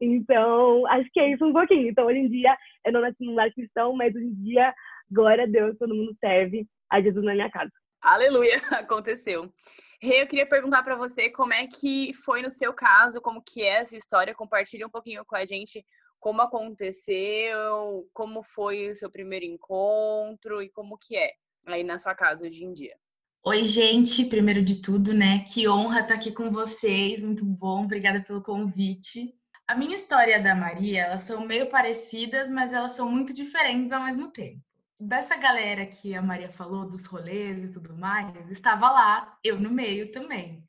Então, 0.00 0.86
acho 0.86 1.08
que 1.12 1.20
é 1.20 1.32
isso 1.32 1.44
um 1.44 1.52
pouquinho. 1.52 1.88
Então, 1.88 2.06
hoje 2.06 2.18
em 2.18 2.28
dia, 2.28 2.56
eu 2.84 2.92
não 2.92 3.00
nasci 3.00 3.24
num 3.24 3.34
lar 3.34 3.52
cristão, 3.52 3.94
mas 3.94 4.14
hoje 4.14 4.26
em 4.26 4.34
dia, 4.34 4.72
glória 5.10 5.44
a 5.44 5.46
Deus, 5.46 5.76
todo 5.78 5.94
mundo 5.94 6.14
serve 6.20 6.66
a 6.90 7.00
Jesus 7.00 7.24
na 7.24 7.34
minha 7.34 7.50
casa. 7.50 7.72
Aleluia, 8.00 8.56
aconteceu. 8.72 9.52
Rê, 10.00 10.22
eu 10.22 10.26
queria 10.28 10.46
perguntar 10.46 10.84
para 10.84 10.94
você 10.94 11.28
como 11.30 11.52
é 11.52 11.66
que 11.66 12.12
foi 12.24 12.40
no 12.40 12.50
seu 12.50 12.72
caso, 12.72 13.20
como 13.20 13.42
que 13.42 13.62
é 13.62 13.80
essa 13.80 13.96
história, 13.96 14.34
compartilha 14.34 14.86
um 14.86 14.90
pouquinho 14.90 15.24
com 15.24 15.34
a 15.34 15.44
gente 15.44 15.84
como 16.20 16.42
aconteceu, 16.42 18.08
como 18.12 18.42
foi 18.42 18.88
o 18.88 18.94
seu 18.94 19.10
primeiro 19.10 19.44
encontro 19.44 20.62
e 20.62 20.68
como 20.70 20.98
que 20.98 21.16
é 21.16 21.32
aí 21.74 21.84
na 21.84 21.98
sua 21.98 22.14
casa 22.14 22.46
hoje 22.46 22.64
em 22.64 22.72
dia? 22.72 22.96
Oi, 23.44 23.64
gente, 23.64 24.24
primeiro 24.26 24.62
de 24.62 24.82
tudo, 24.82 25.14
né? 25.14 25.44
Que 25.44 25.68
honra 25.68 26.00
estar 26.00 26.14
aqui 26.14 26.32
com 26.32 26.50
vocês, 26.50 27.22
muito 27.22 27.44
bom, 27.44 27.84
obrigada 27.84 28.20
pelo 28.20 28.42
convite. 28.42 29.34
A 29.66 29.74
minha 29.74 29.94
história 29.94 30.42
da 30.42 30.54
Maria, 30.54 31.02
elas 31.02 31.22
são 31.22 31.46
meio 31.46 31.68
parecidas, 31.68 32.48
mas 32.48 32.72
elas 32.72 32.92
são 32.92 33.10
muito 33.10 33.32
diferentes 33.32 33.92
ao 33.92 34.04
mesmo 34.04 34.30
tempo. 34.30 34.60
Dessa 35.00 35.36
galera 35.36 35.86
que 35.86 36.14
a 36.14 36.20
Maria 36.20 36.50
falou, 36.50 36.88
dos 36.88 37.06
rolês 37.06 37.64
e 37.64 37.70
tudo 37.70 37.96
mais, 37.96 38.50
estava 38.50 38.90
lá, 38.90 39.38
eu 39.44 39.60
no 39.60 39.70
meio 39.70 40.10
também. 40.10 40.66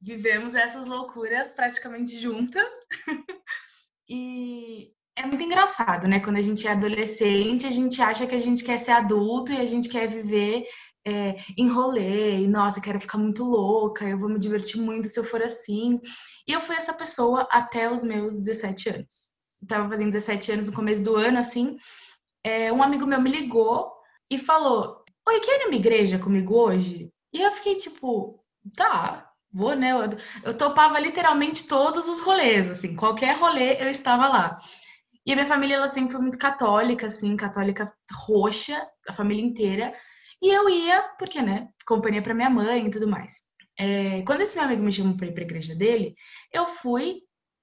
Vivemos 0.00 0.54
essas 0.54 0.86
loucuras 0.86 1.52
praticamente 1.52 2.16
juntas. 2.18 2.72
e 4.08 4.94
é 5.20 5.26
muito 5.26 5.44
engraçado, 5.44 6.08
né? 6.08 6.20
Quando 6.20 6.36
a 6.36 6.42
gente 6.42 6.66
é 6.66 6.72
adolescente, 6.72 7.66
a 7.66 7.70
gente 7.70 8.00
acha 8.00 8.26
que 8.26 8.34
a 8.34 8.38
gente 8.38 8.64
quer 8.64 8.78
ser 8.78 8.92
adulto 8.92 9.52
e 9.52 9.58
a 9.58 9.66
gente 9.66 9.88
quer 9.88 10.08
viver 10.08 10.64
é, 11.06 11.36
e 11.56 12.46
nossa, 12.46 12.80
quero 12.80 13.00
ficar 13.00 13.18
muito 13.18 13.44
louca, 13.44 14.04
eu 14.04 14.18
vou 14.18 14.28
me 14.28 14.38
divertir 14.38 14.80
muito 14.80 15.08
se 15.08 15.18
eu 15.18 15.24
for 15.24 15.42
assim. 15.42 15.96
E 16.46 16.52
eu 16.52 16.60
fui 16.60 16.76
essa 16.76 16.92
pessoa 16.92 17.46
até 17.50 17.90
os 17.90 18.02
meus 18.02 18.36
17 18.36 18.88
anos. 18.90 19.30
Eu 19.62 19.68
tava 19.68 19.88
fazendo 19.88 20.12
17 20.12 20.52
anos 20.52 20.68
no 20.68 20.74
começo 20.74 21.02
do 21.02 21.16
ano, 21.16 21.38
assim. 21.38 21.76
É, 22.44 22.72
um 22.72 22.82
amigo 22.82 23.06
meu 23.06 23.20
me 23.20 23.30
ligou 23.30 23.90
e 24.30 24.38
falou: 24.38 25.02
Oi, 25.28 25.40
quer 25.40 25.60
ir 25.60 25.64
numa 25.64 25.76
igreja 25.76 26.18
comigo 26.18 26.56
hoje? 26.56 27.10
E 27.32 27.40
eu 27.40 27.52
fiquei 27.52 27.76
tipo, 27.76 28.42
tá, 28.76 29.30
vou, 29.52 29.74
né? 29.74 29.92
Eu, 29.92 30.18
eu 30.44 30.56
topava 30.56 30.98
literalmente 30.98 31.66
todos 31.66 32.08
os 32.08 32.20
rolês, 32.20 32.70
assim, 32.70 32.96
qualquer 32.96 33.36
rolê 33.36 33.82
eu 33.82 33.88
estava 33.88 34.28
lá. 34.28 34.58
E 35.26 35.32
a 35.32 35.36
minha 35.36 35.46
família, 35.46 35.76
ela 35.76 35.88
sempre 35.88 36.12
foi 36.12 36.20
muito 36.20 36.38
católica, 36.38 37.06
assim, 37.06 37.36
católica 37.36 37.92
roxa, 38.26 38.86
a 39.08 39.12
família 39.12 39.44
inteira. 39.44 39.94
E 40.42 40.48
eu 40.48 40.68
ia, 40.68 41.02
porque, 41.18 41.42
né, 41.42 41.68
companhia 41.86 42.22
para 42.22 42.34
minha 42.34 42.50
mãe 42.50 42.86
e 42.86 42.90
tudo 42.90 43.06
mais. 43.06 43.40
É, 43.78 44.22
quando 44.22 44.42
esse 44.42 44.56
meu 44.56 44.64
amigo 44.64 44.82
me 44.82 44.92
chamou 44.92 45.16
para 45.16 45.26
ir 45.26 45.32
para 45.34 45.42
a 45.42 45.46
igreja 45.46 45.74
dele, 45.74 46.14
eu 46.52 46.66
fui 46.66 47.22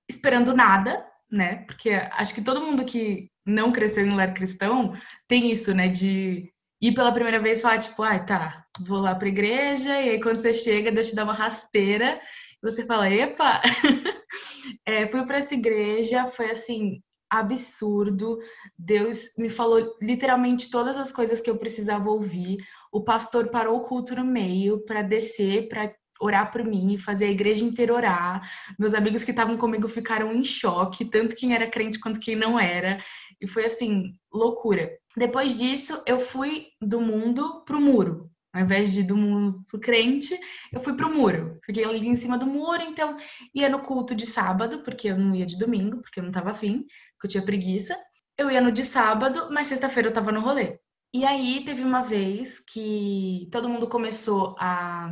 esperando 0.10 0.56
nada, 0.56 1.06
né? 1.32 1.58
Porque 1.68 1.90
acho 1.92 2.34
que 2.34 2.44
todo 2.44 2.62
mundo 2.62 2.86
que 2.86 3.30
não 3.46 3.72
cresceu 3.72 4.06
em 4.06 4.14
lar 4.14 4.34
cristão 4.34 4.94
tem 5.28 5.52
isso, 5.52 5.74
né? 5.74 5.88
De 5.88 6.52
ir 6.82 6.94
pela 6.94 7.12
primeira 7.12 7.40
vez 7.40 7.60
e 7.60 7.62
falar, 7.62 7.80
tipo, 7.80 8.02
ai, 8.04 8.18
ah, 8.18 8.24
tá, 8.24 8.66
vou 8.80 9.00
lá 9.00 9.16
para 9.16 9.28
a 9.28 9.32
igreja, 9.32 9.90
e 10.02 10.10
aí 10.12 10.22
quando 10.22 10.38
você 10.38 10.54
chega, 10.54 10.92
Deus 10.92 11.10
te 11.10 11.16
dá 11.16 11.24
uma 11.24 11.34
rasteira, 11.34 12.20
e 12.64 12.72
você 12.72 12.86
fala, 12.86 13.10
epa! 13.10 13.62
é, 14.86 15.08
fui 15.08 15.26
para 15.26 15.38
essa 15.38 15.54
igreja, 15.56 16.26
foi 16.28 16.52
assim, 16.52 17.02
absurdo. 17.30 18.40
Deus 18.78 19.34
me 19.38 19.50
falou 19.50 19.96
literalmente 20.02 20.70
todas 20.70 20.98
as 20.98 21.12
coisas 21.12 21.42
que 21.42 21.50
eu 21.50 21.58
precisava 21.58 22.10
ouvir. 22.10 22.58
O 22.92 23.04
pastor 23.04 23.50
parou 23.50 23.78
o 23.78 23.82
culto 23.82 24.16
no 24.16 24.26
meio 24.26 24.84
para 24.86 25.02
descer, 25.02 25.68
para 25.68 25.94
orar 26.20 26.52
por 26.52 26.64
mim 26.64 26.94
e 26.94 26.98
fazer 26.98 27.26
a 27.26 27.32
igreja 27.32 27.64
inteira 27.64 27.94
orar. 27.94 28.42
Meus 28.78 28.94
amigos 28.94 29.24
que 29.24 29.32
estavam 29.32 29.58
comigo 29.58 29.88
ficaram 29.88 30.34
em 30.34 30.44
choque, 30.44 31.06
tanto 31.06 31.36
quem 31.36 31.54
era 31.54 31.68
crente 31.68 32.00
quanto 32.00 32.20
quem 32.20 32.36
não 32.36 32.60
era. 32.60 33.00
E 33.40 33.48
foi 33.48 33.66
assim, 33.66 34.14
loucura. 34.34 34.90
Depois 35.16 35.56
disso, 35.56 36.02
eu 36.06 36.20
fui 36.20 36.68
do 36.82 37.00
mundo 37.00 37.64
pro 37.66 37.80
muro. 37.80 38.30
Ao 38.54 38.64
invés 38.64 38.92
de 38.92 39.02
ir 39.02 39.04
do 39.04 39.16
mundo 39.16 39.64
pro 39.68 39.80
crente, 39.80 40.36
eu 40.74 40.80
fui 40.80 40.96
pro 40.96 41.14
muro. 41.14 41.60
Fiquei 41.64 41.86
ali 41.86 42.08
em 42.08 42.16
cima 42.16 42.40
do 42.40 42.48
muro, 42.48 42.82
então 42.82 43.16
ia 43.54 43.70
no 43.70 43.84
culto 43.84 44.16
de 44.16 44.26
sábado, 44.26 44.80
porque 44.80 45.10
eu 45.10 45.18
não 45.18 45.36
ia 45.36 45.46
de 45.46 45.60
domingo, 45.60 46.02
porque 46.02 46.20
eu 46.20 46.24
não 46.24 46.32
tava 46.32 46.52
afim, 46.52 46.84
porque 47.18 47.28
eu 47.28 47.32
tinha 47.32 47.44
preguiça. 47.44 47.98
Eu 48.38 48.52
ia 48.52 48.62
no 48.62 48.72
de 48.72 48.84
sábado, 48.84 49.50
mas 49.52 49.68
sexta-feira 49.68 50.10
eu 50.10 50.14
tava 50.14 50.32
no 50.32 50.42
rolê. 50.42 50.80
E 51.14 51.26
aí 51.26 51.64
teve 51.66 51.84
uma 51.84 52.04
vez 52.04 52.60
que 52.60 53.50
todo 53.52 53.70
mundo 53.70 53.90
começou 53.90 54.56
a 54.60 55.10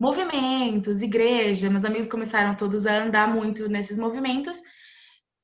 movimentos, 0.00 1.02
igreja, 1.02 1.70
meus 1.70 1.84
amigos 1.84 2.08
começaram 2.08 2.56
todos 2.56 2.86
a 2.86 3.04
andar 3.04 3.28
muito 3.32 3.68
nesses 3.68 3.96
movimentos. 3.96 4.60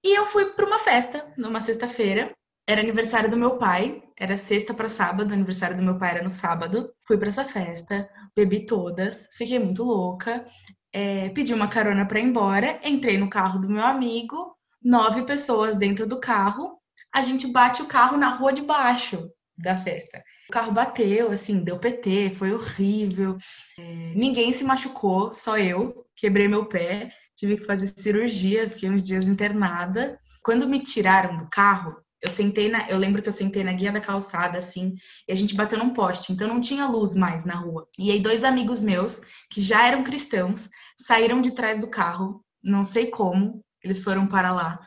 E 0.05 0.19
eu 0.19 0.27
fui 0.27 0.47
para 0.53 0.67
uma 0.67 0.79
festa 0.79 1.33
numa 1.37 1.61
sexta-feira. 1.61 2.35
Era 2.69 2.81
aniversário 2.81 3.29
do 3.29 3.37
meu 3.37 3.57
pai, 3.59 4.03
era 4.19 4.37
sexta 4.37 4.73
para 4.73 4.89
sábado, 4.89 5.33
aniversário 5.33 5.77
do 5.77 5.83
meu 5.83 5.99
pai 5.99 6.11
era 6.13 6.23
no 6.23 6.31
sábado. 6.31 6.93
Fui 7.07 7.19
para 7.19 7.29
essa 7.29 7.45
festa, 7.45 8.09
bebi 8.37 8.67
todas, 8.67 9.29
fiquei 9.33 9.59
muito 9.59 9.83
louca. 9.85 10.45
É, 10.93 11.29
pedi 11.31 11.55
uma 11.55 11.69
carona 11.69 12.07
para 12.07 12.21
ir 12.21 12.25
embora, 12.25 12.81
entrei 12.85 13.19
no 13.19 13.31
carro 13.31 13.61
do 13.61 13.69
meu 13.69 13.85
amigo, 13.85 14.57
nove 14.83 15.23
pessoas 15.25 15.77
dentro 15.77 16.07
do 16.07 16.19
carro. 16.19 16.79
A 17.13 17.23
gente 17.23 17.47
bate 17.47 17.83
o 17.83 17.87
carro 17.87 18.17
na 18.17 18.31
rua 18.31 18.53
de 18.53 18.63
baixo 18.63 19.31
da 19.57 19.77
festa. 19.77 20.23
O 20.49 20.53
carro 20.53 20.73
bateu, 20.73 21.31
assim, 21.31 21.63
deu 21.63 21.79
PT, 21.79 22.31
foi 22.33 22.53
horrível. 22.53 23.37
É, 23.79 24.13
ninguém 24.15 24.53
se 24.53 24.65
machucou, 24.65 25.33
só 25.33 25.59
eu. 25.59 26.07
Quebrei 26.17 26.49
meu 26.49 26.67
pé, 26.67 27.09
tive 27.37 27.57
que 27.57 27.65
fazer 27.65 27.87
cirurgia, 27.87 28.69
fiquei 28.69 28.91
uns 28.91 29.03
dias 29.03 29.25
internada. 29.25 30.19
Quando 30.43 30.69
me 30.69 30.81
tiraram 30.81 31.37
do 31.37 31.49
carro, 31.49 31.97
eu 32.23 32.29
sentei 32.29 32.69
na, 32.69 32.89
eu 32.89 32.99
lembro 32.99 33.23
que 33.23 33.29
eu 33.29 33.33
sentei 33.33 33.65
na 33.65 33.73
guia 33.73 33.93
da 33.93 34.01
calçada 34.01 34.59
assim, 34.59 34.95
e 35.27 35.33
a 35.33 35.35
gente 35.35 35.55
bateu 35.55 35.79
num 35.79 35.93
poste, 35.93 36.33
então 36.33 36.49
não 36.49 36.61
tinha 36.61 36.87
luz 36.87 37.15
mais 37.15 37.45
na 37.45 37.55
rua. 37.55 37.89
E 37.99 38.11
aí 38.11 38.21
dois 38.21 38.45
amigos 38.45 38.83
meus, 38.83 39.21
que 39.51 39.61
já 39.61 39.87
eram 39.87 40.05
cristãos, 40.05 40.69
saíram 40.99 41.41
de 41.41 41.53
trás 41.53 41.81
do 41.81 41.89
carro, 41.89 42.45
não 42.63 42.85
sei 42.85 43.07
como, 43.07 43.65
eles 43.83 44.03
foram 44.03 44.27
para 44.27 44.53
lá, 44.53 44.79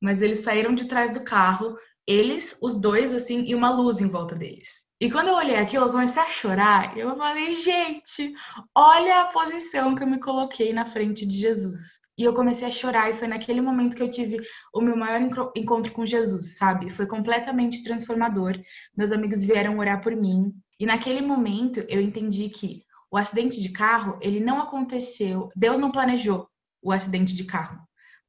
mas 0.00 0.22
eles 0.22 0.40
saíram 0.40 0.74
de 0.74 0.86
trás 0.86 1.12
do 1.12 1.22
carro, 1.22 1.76
eles, 2.06 2.56
os 2.60 2.80
dois 2.80 3.12
assim, 3.14 3.44
e 3.46 3.54
uma 3.54 3.70
luz 3.70 4.00
em 4.00 4.08
volta 4.08 4.34
deles. 4.34 4.84
E 5.00 5.10
quando 5.10 5.28
eu 5.28 5.36
olhei 5.36 5.56
aquilo, 5.56 5.86
eu 5.86 5.90
comecei 5.90 6.20
a 6.22 6.28
chorar. 6.28 6.96
Eu 6.96 7.16
falei, 7.16 7.52
gente, 7.52 8.34
olha 8.74 9.22
a 9.22 9.24
posição 9.26 9.94
que 9.94 10.02
eu 10.02 10.06
me 10.06 10.20
coloquei 10.20 10.74
na 10.74 10.84
frente 10.84 11.24
de 11.24 11.38
Jesus. 11.38 12.00
E 12.18 12.24
eu 12.24 12.34
comecei 12.34 12.68
a 12.68 12.70
chorar, 12.70 13.08
e 13.08 13.14
foi 13.14 13.26
naquele 13.26 13.62
momento 13.62 13.96
que 13.96 14.02
eu 14.02 14.10
tive 14.10 14.38
o 14.74 14.80
meu 14.82 14.94
maior 14.94 15.22
encontro 15.56 15.90
com 15.92 16.04
Jesus, 16.04 16.58
sabe? 16.58 16.90
Foi 16.90 17.06
completamente 17.06 17.82
transformador. 17.82 18.60
Meus 18.94 19.10
amigos 19.10 19.42
vieram 19.42 19.78
orar 19.78 20.02
por 20.02 20.14
mim. 20.14 20.52
E 20.78 20.84
naquele 20.84 21.22
momento 21.22 21.80
eu 21.88 21.98
entendi 21.98 22.50
que 22.50 22.84
o 23.10 23.16
acidente 23.16 23.60
de 23.62 23.70
carro, 23.70 24.18
ele 24.20 24.38
não 24.38 24.60
aconteceu. 24.60 25.50
Deus 25.56 25.78
não 25.78 25.90
planejou 25.90 26.46
o 26.82 26.92
acidente 26.92 27.34
de 27.34 27.44
carro, 27.44 27.78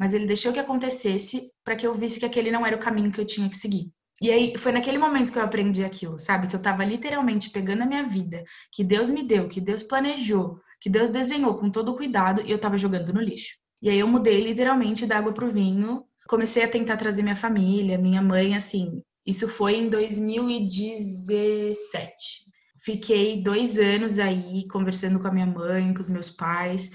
mas 0.02 0.14
ele 0.16 0.26
deixou 0.26 0.52
que 0.52 0.60
acontecesse 0.60 1.52
para 1.64 1.76
que 1.76 1.86
eu 1.86 1.94
visse 1.94 2.20
que 2.20 2.26
aquele 2.26 2.50
não 2.50 2.66
era 2.66 2.76
o 2.76 2.80
caminho 2.80 3.12
que 3.12 3.22
eu 3.22 3.26
tinha 3.26 3.48
que 3.48 3.56
seguir. 3.56 3.92
E 4.20 4.32
aí 4.32 4.58
foi 4.58 4.72
naquele 4.72 4.98
momento 4.98 5.32
que 5.32 5.38
eu 5.38 5.44
aprendi 5.44 5.84
aquilo, 5.84 6.18
sabe? 6.18 6.48
Que 6.48 6.56
eu 6.56 6.60
tava 6.60 6.84
literalmente 6.84 7.52
pegando 7.52 7.84
a 7.84 7.86
minha 7.86 8.02
vida, 8.02 8.44
que 8.72 8.84
Deus 8.84 9.10
me 9.10 9.22
deu, 9.22 9.48
que 9.48 9.62
Deus 9.62 9.84
planejou, 9.84 10.60
que 10.80 10.90
Deus 10.90 11.12
desenhou 11.12 11.56
com 11.56 11.70
todo 11.70 11.96
cuidado 11.96 12.42
e 12.42 12.50
eu 12.50 12.58
tava 12.58 12.80
jogando 12.80 13.14
no 13.14 13.22
lixo. 13.22 13.56
E 13.80 13.92
aí 13.92 14.00
eu 14.00 14.08
mudei 14.08 14.42
literalmente 14.42 15.06
da 15.06 15.20
água 15.20 15.36
pro 15.36 15.52
vinho, 15.52 16.04
comecei 16.28 16.64
a 16.64 16.68
tentar 16.68 16.98
trazer 16.98 17.22
minha 17.22 17.36
família, 17.36 17.96
minha 17.96 18.24
mãe, 18.24 18.56
assim. 18.56 19.04
Isso 19.24 19.48
foi 19.48 19.76
em 19.76 19.88
2017. 19.88 22.50
Fiquei 22.84 23.40
dois 23.40 23.78
anos 23.78 24.18
aí 24.18 24.68
conversando 24.68 25.20
com 25.20 25.28
a 25.28 25.32
minha 25.32 25.46
mãe, 25.46 25.94
com 25.94 26.02
os 26.02 26.10
meus 26.10 26.32
pais, 26.32 26.90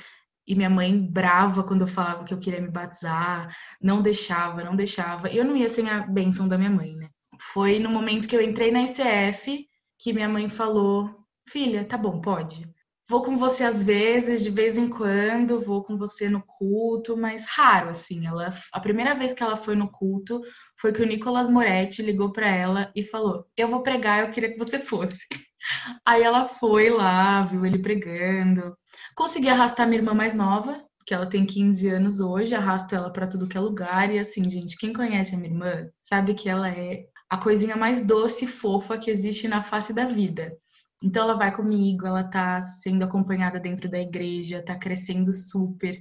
e 0.47 0.55
minha 0.55 0.71
mãe 0.71 0.97
brava 0.99 1.65
quando 1.65 1.83
eu 1.83 1.87
falava 1.87 2.25
que 2.25 2.33
eu 2.33 2.39
queria 2.39 2.61
me 2.61 2.71
batizar, 2.71 3.51
não 3.83 4.01
deixava, 4.01 4.65
não 4.65 4.77
deixava. 4.77 5.31
E 5.31 5.37
eu 5.37 5.45
não 5.45 5.57
ia 5.57 5.69
sem 5.69 5.89
a 5.89 6.01
bênção 6.01 6.47
da 6.47 6.57
minha 6.57 6.71
mãe, 6.71 6.95
né? 6.95 7.09
Foi 7.41 7.79
no 7.79 7.91
momento 7.91 8.29
que 8.29 8.37
eu 8.37 8.43
entrei 8.43 8.71
na 8.71 8.83
ICF 8.83 9.67
que 9.99 10.13
minha 10.13 10.29
mãe 10.29 10.49
falou: 10.49 11.25
Filha, 11.49 11.85
tá 11.85 11.97
bom, 11.99 12.21
pode. 12.21 12.67
Vou 13.09 13.23
com 13.23 13.37
você 13.37 13.63
às 13.63 13.85
vezes, 13.85 14.43
de 14.43 14.51
vez 14.51 14.77
em 14.77 14.89
quando, 14.89 15.61
vou 15.61 15.85
com 15.85 15.97
você 15.97 16.29
no 16.29 16.43
culto, 16.43 17.17
mas 17.17 17.45
raro, 17.47 17.91
assim. 17.91 18.27
Ela, 18.27 18.53
a 18.73 18.81
primeira 18.81 19.15
vez 19.15 19.33
que 19.33 19.43
ela 19.45 19.57
foi 19.57 19.77
no 19.77 19.89
culto 19.89 20.41
foi 20.77 20.93
que 20.93 21.03
o 21.03 21.07
Nicolas 21.07 21.49
Moretti 21.49 22.03
ligou 22.03 22.33
para 22.33 22.49
ela 22.49 22.91
e 22.97 23.05
falou: 23.05 23.47
Eu 23.57 23.69
vou 23.69 23.83
pregar, 23.83 24.25
eu 24.25 24.31
queria 24.33 24.51
que 24.51 24.59
você 24.59 24.79
fosse. 24.79 25.19
Aí 26.05 26.23
ela 26.23 26.45
foi 26.47 26.91
lá, 26.91 27.43
viu 27.43 27.65
ele 27.65 27.79
pregando. 27.79 28.77
Consegui 29.17 29.49
arrastar 29.49 29.89
minha 29.89 29.99
irmã 29.99 30.13
mais 30.13 30.35
nova, 30.35 30.85
que 31.07 31.15
ela 31.15 31.27
tem 31.27 31.47
15 31.47 31.89
anos 31.89 32.21
hoje, 32.21 32.55
arrasto 32.55 32.95
ela 32.95 33.11
para 33.11 33.27
tudo 33.27 33.49
que 33.49 33.57
é 33.57 33.61
lugar. 33.61 34.13
E 34.13 34.19
assim, 34.19 34.49
gente, 34.51 34.77
quem 34.77 34.93
conhece 34.93 35.35
a 35.35 35.39
minha 35.39 35.51
irmã 35.51 35.89
sabe 36.03 36.35
que 36.35 36.51
ela 36.51 36.69
é 36.69 37.07
a 37.31 37.39
coisinha 37.39 37.77
mais 37.77 38.05
doce 38.05 38.45
e 38.45 38.49
fofa 38.49 38.99
que 38.99 39.11
existe 39.11 39.49
na 39.49 39.63
face 39.63 39.95
da 39.95 40.05
vida. 40.05 40.55
Então 41.03 41.23
ela 41.23 41.35
vai 41.35 41.55
comigo, 41.55 42.07
ela 42.07 42.25
tá 42.25 42.63
sendo 42.63 43.05
acompanhada 43.05 43.59
dentro 43.59 43.89
da 43.89 43.99
igreja, 43.99 44.63
tá 44.63 44.77
crescendo 44.77 45.33
super. 45.33 45.99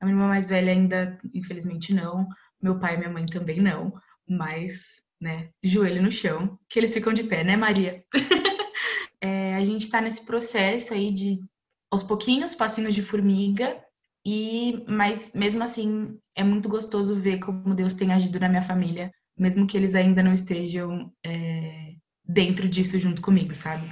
A 0.00 0.06
minha 0.06 0.16
irmã 0.16 0.28
mais 0.28 0.50
velha 0.50 0.70
ainda, 0.70 1.18
infelizmente, 1.34 1.92
não. 1.92 2.24
Meu 2.62 2.78
pai 2.78 2.94
e 2.94 2.98
minha 2.98 3.10
mãe 3.10 3.26
também 3.26 3.60
não. 3.60 3.92
Mas, 4.28 5.02
né, 5.20 5.50
joelho 5.60 6.00
no 6.00 6.10
chão, 6.12 6.56
que 6.68 6.78
eles 6.78 6.94
ficam 6.94 7.12
de 7.12 7.24
pé, 7.24 7.42
né, 7.42 7.56
Maria? 7.56 8.04
é, 9.20 9.56
a 9.56 9.64
gente 9.64 9.90
tá 9.90 10.00
nesse 10.00 10.24
processo 10.24 10.94
aí 10.94 11.12
de, 11.12 11.40
aos 11.90 12.02
pouquinhos, 12.02 12.54
passinhos 12.54 12.94
de 12.94 13.02
formiga. 13.02 13.82
E, 14.26 14.82
mas 14.88 15.32
mesmo 15.34 15.62
assim, 15.62 16.18
é 16.34 16.42
muito 16.42 16.68
gostoso 16.68 17.14
ver 17.14 17.38
como 17.40 17.74
Deus 17.74 17.94
tem 17.94 18.12
agido 18.12 18.40
na 18.40 18.48
minha 18.48 18.62
família 18.62 19.12
mesmo 19.38 19.66
que 19.66 19.76
eles 19.76 19.94
ainda 19.94 20.22
não 20.22 20.32
estejam 20.32 21.12
é, 21.24 21.94
dentro 22.26 22.68
disso 22.68 22.98
junto 22.98 23.20
comigo, 23.20 23.52
sabe? 23.52 23.86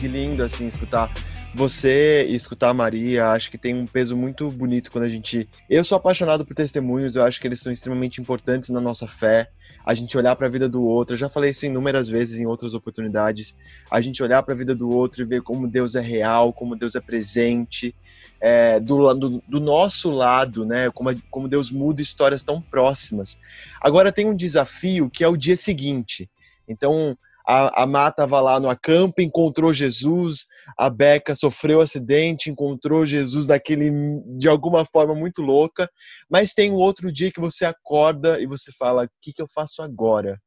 Que 0.00 0.08
lindo, 0.08 0.42
assim, 0.42 0.66
escutar 0.66 1.12
você 1.54 2.26
e 2.28 2.34
escutar 2.34 2.70
a 2.70 2.74
Maria, 2.74 3.28
acho 3.28 3.50
que 3.50 3.58
tem 3.58 3.74
um 3.74 3.86
peso 3.86 4.16
muito 4.16 4.50
bonito 4.50 4.90
quando 4.90 5.04
a 5.04 5.08
gente. 5.08 5.48
Eu 5.68 5.82
sou 5.82 5.96
apaixonado 5.96 6.44
por 6.44 6.54
testemunhos, 6.54 7.16
eu 7.16 7.24
acho 7.24 7.40
que 7.40 7.46
eles 7.46 7.60
são 7.60 7.72
extremamente 7.72 8.20
importantes 8.20 8.70
na 8.70 8.80
nossa 8.80 9.06
fé. 9.06 9.50
A 9.84 9.94
gente 9.94 10.18
olhar 10.18 10.36
para 10.36 10.46
a 10.46 10.50
vida 10.50 10.68
do 10.68 10.82
outro, 10.82 11.14
eu 11.14 11.18
já 11.18 11.28
falei 11.28 11.50
isso 11.50 11.64
inúmeras 11.64 12.08
vezes 12.08 12.38
em 12.38 12.46
outras 12.46 12.74
oportunidades. 12.74 13.56
A 13.90 14.00
gente 14.00 14.22
olhar 14.22 14.42
para 14.42 14.52
a 14.52 14.56
vida 14.56 14.74
do 14.74 14.90
outro 14.90 15.22
e 15.22 15.24
ver 15.24 15.42
como 15.42 15.66
Deus 15.66 15.94
é 15.94 16.00
real, 16.00 16.52
como 16.52 16.76
Deus 16.76 16.94
é 16.94 17.00
presente, 17.00 17.94
é, 18.40 18.78
do, 18.78 19.14
do, 19.14 19.42
do, 19.48 19.60
nosso 19.60 20.10
lado, 20.10 20.64
né? 20.64 20.90
Como, 20.90 21.10
como 21.30 21.48
Deus 21.48 21.70
muda 21.70 22.02
histórias 22.02 22.44
tão 22.44 22.60
próximas. 22.60 23.38
Agora 23.80 24.12
tem 24.12 24.26
um 24.26 24.36
desafio 24.36 25.10
que 25.10 25.24
é 25.24 25.28
o 25.28 25.36
dia 25.36 25.56
seguinte. 25.56 26.28
Então, 26.68 27.16
a, 27.48 27.84
a 27.84 27.86
Má 27.86 28.08
estava 28.08 28.38
lá 28.40 28.60
no 28.60 28.68
acampo, 28.68 29.22
encontrou 29.22 29.72
Jesus, 29.72 30.44
a 30.76 30.90
Beca 30.90 31.34
sofreu 31.34 31.78
um 31.78 31.82
acidente, 31.82 32.50
encontrou 32.50 33.06
Jesus 33.06 33.46
daquele, 33.46 33.90
de 34.36 34.46
alguma 34.46 34.84
forma 34.84 35.14
muito 35.14 35.40
louca, 35.40 35.90
mas 36.30 36.52
tem 36.52 36.70
um 36.70 36.74
outro 36.76 37.10
dia 37.10 37.32
que 37.32 37.40
você 37.40 37.64
acorda 37.64 38.38
e 38.38 38.46
você 38.46 38.70
fala, 38.78 39.04
o 39.04 39.08
que, 39.22 39.32
que 39.32 39.40
eu 39.40 39.46
faço 39.54 39.82
agora? 39.82 40.38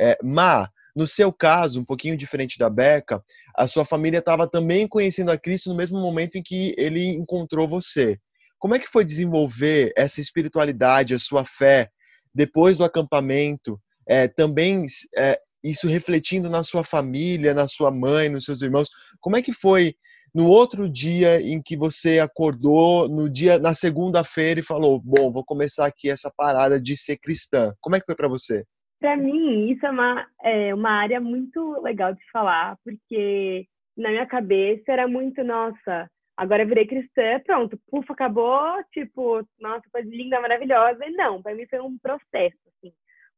É, 0.00 0.16
Má, 0.22 0.66
no 0.96 1.06
seu 1.06 1.30
caso, 1.30 1.78
um 1.78 1.84
pouquinho 1.84 2.16
diferente 2.16 2.58
da 2.58 2.70
Beca, 2.70 3.22
a 3.54 3.66
sua 3.66 3.84
família 3.84 4.20
estava 4.20 4.48
também 4.48 4.88
conhecendo 4.88 5.30
a 5.30 5.36
Cristo 5.36 5.68
no 5.68 5.76
mesmo 5.76 6.00
momento 6.00 6.36
em 6.36 6.42
que 6.42 6.74
ele 6.78 7.06
encontrou 7.06 7.68
você. 7.68 8.18
Como 8.58 8.74
é 8.74 8.78
que 8.78 8.88
foi 8.88 9.04
desenvolver 9.04 9.92
essa 9.94 10.22
espiritualidade, 10.22 11.12
a 11.12 11.18
sua 11.18 11.44
fé, 11.44 11.90
depois 12.34 12.78
do 12.78 12.84
acampamento? 12.84 13.78
É, 14.08 14.26
também 14.26 14.86
é, 15.14 15.38
isso 15.70 15.88
refletindo 15.88 16.48
na 16.48 16.62
sua 16.62 16.84
família, 16.84 17.54
na 17.54 17.66
sua 17.66 17.90
mãe, 17.90 18.28
nos 18.28 18.44
seus 18.44 18.62
irmãos. 18.62 18.88
Como 19.20 19.36
é 19.36 19.42
que 19.42 19.52
foi 19.52 19.94
no 20.34 20.48
outro 20.48 20.88
dia 20.88 21.40
em 21.40 21.62
que 21.62 21.76
você 21.76 22.18
acordou, 22.18 23.08
no 23.08 23.28
dia 23.28 23.58
na 23.58 23.74
segunda-feira 23.74 24.60
e 24.60 24.64
falou: 24.64 25.00
"Bom, 25.00 25.32
vou 25.32 25.44
começar 25.44 25.86
aqui 25.86 26.10
essa 26.10 26.30
parada 26.36 26.80
de 26.80 26.96
ser 26.96 27.18
cristã"? 27.18 27.72
Como 27.80 27.96
é 27.96 28.00
que 28.00 28.06
foi 28.06 28.14
para 28.14 28.28
você? 28.28 28.64
Para 29.00 29.16
mim, 29.16 29.70
isso 29.70 29.84
é 29.84 29.90
uma, 29.90 30.26
é 30.42 30.74
uma 30.74 30.90
área 30.90 31.20
muito 31.20 31.80
legal 31.82 32.14
de 32.14 32.30
falar, 32.32 32.76
porque 32.82 33.66
na 33.96 34.10
minha 34.10 34.26
cabeça 34.26 34.92
era 34.92 35.06
muito, 35.06 35.44
nossa, 35.44 36.10
agora 36.36 36.62
eu 36.62 36.68
virei 36.68 36.86
cristã, 36.86 37.40
pronto, 37.44 37.78
pufa, 37.90 38.12
acabou, 38.12 38.82
tipo, 38.92 39.46
nossa, 39.60 39.84
coisa 39.92 40.08
linda, 40.08 40.40
maravilhosa. 40.40 41.04
E 41.06 41.10
não, 41.12 41.42
para 41.42 41.54
mim 41.54 41.66
foi 41.66 41.80
um 41.80 41.98
processo, 41.98 42.56
assim, 42.68 42.92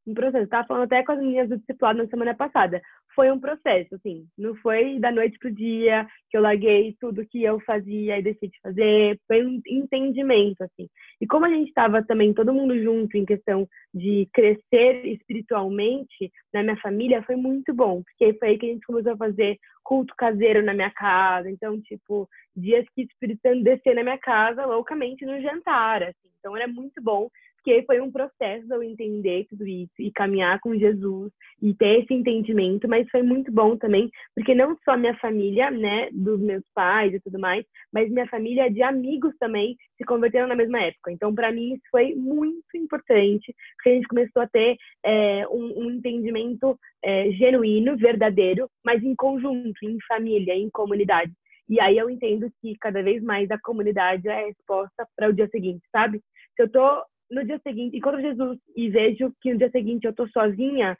um 0.09 0.15
processo. 0.15 0.45
Estava 0.45 0.67
falando 0.67 0.85
até 0.85 1.03
com 1.03 1.12
as 1.12 1.19
meninas 1.19 1.49
do 1.49 1.59
discipulado 1.59 1.99
na 1.99 2.09
semana 2.09 2.35
passada. 2.35 2.81
Foi 3.15 3.31
um 3.31 3.38
processo, 3.38 3.95
assim. 3.95 4.27
Não 4.37 4.55
foi 4.57 4.99
da 4.99 5.11
noite 5.12 5.38
pro 5.38 5.53
dia 5.53 6.07
que 6.31 6.37
eu 6.37 6.41
larguei 6.41 6.97
tudo 7.00 7.27
que 7.27 7.43
eu 7.43 7.61
fazia 7.61 8.19
e 8.19 8.23
decidi 8.23 8.57
fazer. 8.62 9.19
Foi 9.27 9.45
um 9.45 9.61
entendimento, 9.67 10.62
assim. 10.62 10.88
E 11.21 11.27
como 11.27 11.45
a 11.45 11.50
gente 11.50 11.69
estava 11.69 12.03
também 12.03 12.33
todo 12.33 12.55
mundo 12.55 12.81
junto 12.83 13.17
em 13.17 13.25
questão 13.25 13.69
de 13.93 14.29
crescer 14.33 15.07
espiritualmente 15.07 16.31
na 16.53 16.62
minha 16.62 16.77
família, 16.77 17.23
foi 17.23 17.37
muito 17.37 17.75
bom. 17.75 18.03
Porque 18.03 18.38
foi 18.38 18.49
aí 18.49 18.59
que 18.59 18.67
a 18.67 18.69
gente 18.71 18.87
começou 18.87 19.12
a 19.12 19.17
fazer 19.17 19.59
culto 19.83 20.15
caseiro 20.17 20.62
na 20.62 20.75
minha 20.75 20.91
casa. 20.91 21.50
Então, 21.50 21.81
tipo, 21.83 22.29
dias 22.57 22.87
que 22.95 23.03
o 23.03 23.05
Espírito 23.05 23.41
descer 23.62 23.95
na 23.95 24.03
minha 24.03 24.19
casa 24.19 24.65
loucamente 24.65 25.27
no 25.27 25.41
jantar, 25.41 26.03
assim. 26.03 26.29
Então, 26.38 26.57
era 26.57 26.69
muito 26.69 27.03
bom 27.03 27.29
porque 27.59 27.83
foi 27.87 28.00
um 28.00 28.11
processo 28.11 28.73
eu 28.73 28.83
entender 28.83 29.47
tudo 29.49 29.67
isso 29.67 29.93
e 29.99 30.12
caminhar 30.12 30.59
com 30.61 30.79
Jesus 30.79 31.33
e 31.61 31.75
ter 31.75 32.00
esse 32.00 32.15
entendimento, 32.15 32.88
mas 32.88 33.09
foi 33.11 33.23
muito 33.23 33.50
bom 33.53 33.77
também, 33.77 34.11
porque 34.35 34.55
não 34.55 34.77
só 34.85 34.97
minha 34.97 35.17
família, 35.19 35.71
né, 35.71 36.09
dos 36.12 36.41
meus 36.41 36.62
pais 36.75 37.12
e 37.12 37.21
tudo 37.21 37.38
mais, 37.38 37.65
mas 37.93 38.11
minha 38.11 38.27
família 38.29 38.71
de 38.71 38.83
amigos 38.83 39.35
também 39.38 39.77
se 39.97 40.05
converteram 40.05 40.47
na 40.47 40.55
mesma 40.55 40.81
época. 40.81 41.11
Então, 41.11 41.35
para 41.35 41.53
mim, 41.53 41.75
isso 41.75 41.83
foi 41.91 42.15
muito 42.15 42.77
importante, 42.77 43.55
porque 43.77 43.91
a 43.91 43.95
gente 43.95 44.09
começou 44.09 44.43
a 44.43 44.49
ter 44.49 44.77
é, 45.05 45.47
um, 45.49 45.85
um, 45.85 45.91
entendimento 45.91 46.79
é, 47.03 47.31
genuíno, 47.33 47.97
verdadeiro, 47.97 48.69
mas 48.85 49.03
em 49.03 49.15
conjunto, 49.15 49.77
em 49.83 49.99
família, 50.07 50.55
em 50.55 50.71
comunidade. 50.71 51.33
E 51.69 51.81
aí 51.81 51.99
eu 51.99 52.09
entendo 52.09 52.50
que 52.62 52.77
cada 52.81 53.03
vez 53.03 53.23
mais 53.23 53.50
a 53.50 53.59
comunidade 53.59 54.27
é 54.29 54.33
a 54.33 54.47
resposta 54.47 55.07
para 55.15 55.29
o 55.29 55.33
dia 55.33 55.49
seguinte, 55.49 55.83
sabe? 55.93 56.23
Se 56.57 56.62
eu 56.62 56.71
tô 56.71 57.03
no 57.31 57.45
dia 57.45 57.61
seguinte, 57.67 57.97
encontro 57.97 58.21
Jesus 58.21 58.59
e 58.77 58.89
vejo 58.89 59.33
que 59.41 59.53
no 59.53 59.59
dia 59.59 59.71
seguinte 59.71 60.07
eu 60.07 60.15
tô 60.15 60.27
sozinha, 60.29 60.97